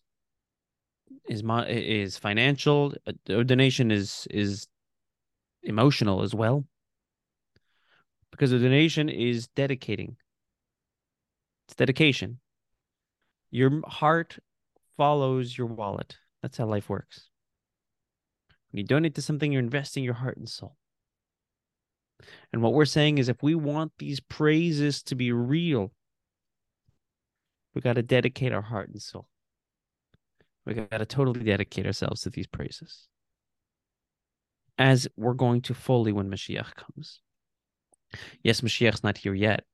is 1.28 1.42
is 1.42 1.42
is 1.68 2.18
financial. 2.18 2.94
A 3.06 3.44
donation 3.44 3.90
is 3.90 4.26
is 4.30 4.66
emotional 5.62 6.22
as 6.22 6.34
well, 6.34 6.64
because 8.30 8.52
a 8.52 8.58
donation 8.58 9.08
is 9.08 9.48
dedicating. 9.48 10.16
It's 11.66 11.76
dedication. 11.76 12.40
Your 13.50 13.82
heart 13.86 14.38
follows 14.96 15.56
your 15.56 15.68
wallet. 15.68 16.16
That's 16.42 16.58
how 16.58 16.66
life 16.66 16.88
works. 16.88 17.28
When 18.70 18.78
you 18.78 18.84
donate 18.84 19.14
to 19.16 19.22
something, 19.22 19.52
you're 19.52 19.60
investing 19.60 20.02
your 20.02 20.14
heart 20.14 20.38
and 20.38 20.48
soul. 20.48 20.76
And 22.52 22.62
what 22.62 22.72
we're 22.72 22.84
saying 22.84 23.18
is 23.18 23.28
if 23.28 23.42
we 23.42 23.54
want 23.54 23.92
these 23.98 24.20
praises 24.20 25.02
to 25.04 25.14
be 25.14 25.32
real, 25.32 25.92
we 27.74 27.80
got 27.80 27.94
to 27.94 28.02
dedicate 28.02 28.52
our 28.52 28.62
heart 28.62 28.88
and 28.88 29.00
soul. 29.00 29.28
We 30.64 30.74
got 30.74 30.98
to 30.98 31.06
totally 31.06 31.42
dedicate 31.44 31.86
ourselves 31.86 32.22
to 32.22 32.30
these 32.30 32.46
praises 32.46 33.08
as 34.78 35.08
we're 35.16 35.34
going 35.34 35.60
to 35.62 35.74
fully 35.74 36.12
when 36.12 36.30
Mashiach 36.30 36.74
comes. 36.74 37.20
Yes, 38.42 38.60
Mashiach's 38.60 39.02
not 39.02 39.18
here 39.18 39.34
yet, 39.34 39.64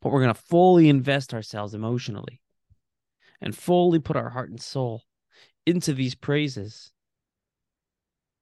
but 0.00 0.10
we're 0.10 0.22
going 0.22 0.34
to 0.34 0.40
fully 0.40 0.88
invest 0.88 1.34
ourselves 1.34 1.74
emotionally 1.74 2.40
and 3.40 3.56
fully 3.56 3.98
put 3.98 4.16
our 4.16 4.30
heart 4.30 4.50
and 4.50 4.60
soul 4.60 5.02
into 5.66 5.92
these 5.92 6.14
praises 6.14 6.92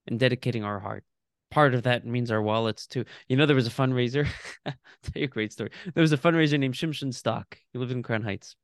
and 0.07 0.19
dedicating 0.19 0.65
our 0.65 0.81
heart. 0.81 1.05
Part 1.51 1.75
of 1.75 1.85
that 1.85 2.05
means 2.05 2.31
our 2.31 2.43
wallets 2.43 2.87
too. 2.87 3.05
You 3.29 3.37
know, 3.37 3.47
there 3.47 3.57
was 3.57 3.67
a 3.67 3.71
fundraiser. 3.71 4.29
tell 4.65 4.75
you 5.15 5.25
a 5.25 5.29
great 5.29 5.53
story. 5.53 5.71
There 5.95 6.03
was 6.03 6.13
a 6.13 6.19
fundraiser 6.19 6.59
named 6.59 6.75
Shimshon 6.75 7.15
Stock. 7.15 7.59
He 7.73 7.79
lived 7.79 7.93
in 7.93 8.03
Crown 8.03 8.23
Heights. 8.23 8.57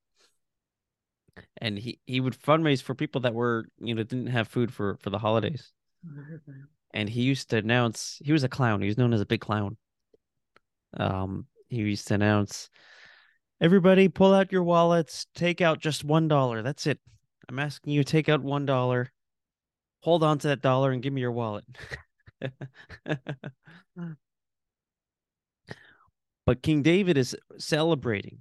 And 1.58 1.78
he, 1.78 2.00
he 2.06 2.20
would 2.20 2.38
fundraise 2.38 2.82
for 2.82 2.94
people 2.94 3.22
that 3.22 3.34
were, 3.34 3.66
you 3.78 3.94
know, 3.94 4.02
didn't 4.02 4.26
have 4.28 4.48
food 4.48 4.72
for, 4.72 4.96
for 5.00 5.10
the 5.10 5.18
holidays. 5.18 5.72
And 6.92 7.08
he 7.08 7.22
used 7.22 7.50
to 7.50 7.56
announce, 7.56 8.20
he 8.24 8.32
was 8.32 8.44
a 8.44 8.48
clown. 8.48 8.82
He 8.82 8.88
was 8.88 8.98
known 8.98 9.12
as 9.14 9.20
a 9.20 9.26
big 9.26 9.40
clown. 9.40 9.76
Um, 10.94 11.46
he 11.68 11.78
used 11.78 12.08
to 12.08 12.14
announce, 12.14 12.68
everybody 13.60 14.08
pull 14.08 14.34
out 14.34 14.52
your 14.52 14.62
wallets, 14.62 15.26
take 15.34 15.60
out 15.60 15.80
just 15.80 16.04
one 16.04 16.28
dollar. 16.28 16.62
That's 16.62 16.86
it. 16.86 16.98
I'm 17.48 17.58
asking 17.58 17.94
you 17.94 18.04
to 18.04 18.10
take 18.10 18.28
out 18.28 18.42
one 18.42 18.66
dollar, 18.66 19.10
hold 20.00 20.22
on 20.22 20.38
to 20.40 20.48
that 20.48 20.60
dollar, 20.60 20.92
and 20.92 21.02
give 21.02 21.12
me 21.12 21.22
your 21.22 21.32
wallet. 21.32 21.64
but 26.46 26.62
King 26.62 26.82
David 26.82 27.16
is 27.16 27.36
celebrating 27.58 28.38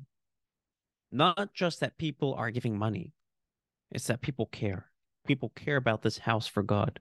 not 1.12 1.54
just 1.54 1.80
that 1.80 1.98
people 1.98 2.34
are 2.36 2.52
giving 2.52 2.78
money, 2.78 3.14
it's 3.92 4.08
that 4.08 4.22
people 4.22 4.46
care. 4.46 4.88
People 5.28 5.50
care 5.56 5.78
about 5.78 6.02
this 6.02 6.18
house 6.18 6.48
for 6.48 6.64
God 6.64 7.00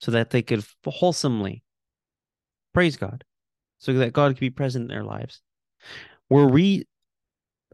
so 0.00 0.10
that 0.10 0.30
they 0.30 0.42
could 0.42 0.64
wholesomely 0.84 1.62
praise 2.74 2.96
God, 2.96 3.24
so 3.78 3.92
that 3.94 4.12
God 4.12 4.32
could 4.32 4.40
be 4.40 4.50
present 4.50 4.82
in 4.82 4.88
their 4.88 5.04
lives. 5.04 5.42
We're 6.28 6.48
re 6.48 6.86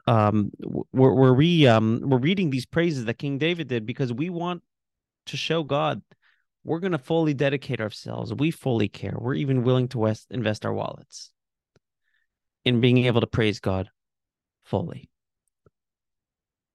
um 0.06 0.50
we're 0.92 1.14
we're 1.14 1.32
re 1.32 1.66
um 1.66 2.00
we're 2.04 2.18
reading 2.18 2.50
these 2.50 2.66
praises 2.66 3.04
that 3.04 3.18
King 3.18 3.38
David 3.38 3.68
did 3.68 3.86
because 3.86 4.12
we 4.12 4.30
want 4.30 4.62
to 5.26 5.36
show 5.36 5.62
God 5.62 6.02
we're 6.64 6.80
going 6.80 6.92
to 6.92 6.98
fully 6.98 7.34
dedicate 7.34 7.80
ourselves. 7.80 8.34
We 8.34 8.50
fully 8.50 8.88
care. 8.88 9.16
We're 9.18 9.34
even 9.34 9.64
willing 9.64 9.88
to 9.88 10.14
invest 10.30 10.66
our 10.66 10.72
wallets 10.72 11.30
in 12.64 12.80
being 12.80 12.98
able 13.06 13.22
to 13.22 13.26
praise 13.26 13.58
God 13.58 13.88
fully. 14.64 15.08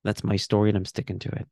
That's 0.03 0.23
my 0.23 0.35
story, 0.35 0.69
and 0.69 0.77
I'm 0.77 0.85
sticking 0.85 1.19
to 1.19 1.29
it. 1.29 1.47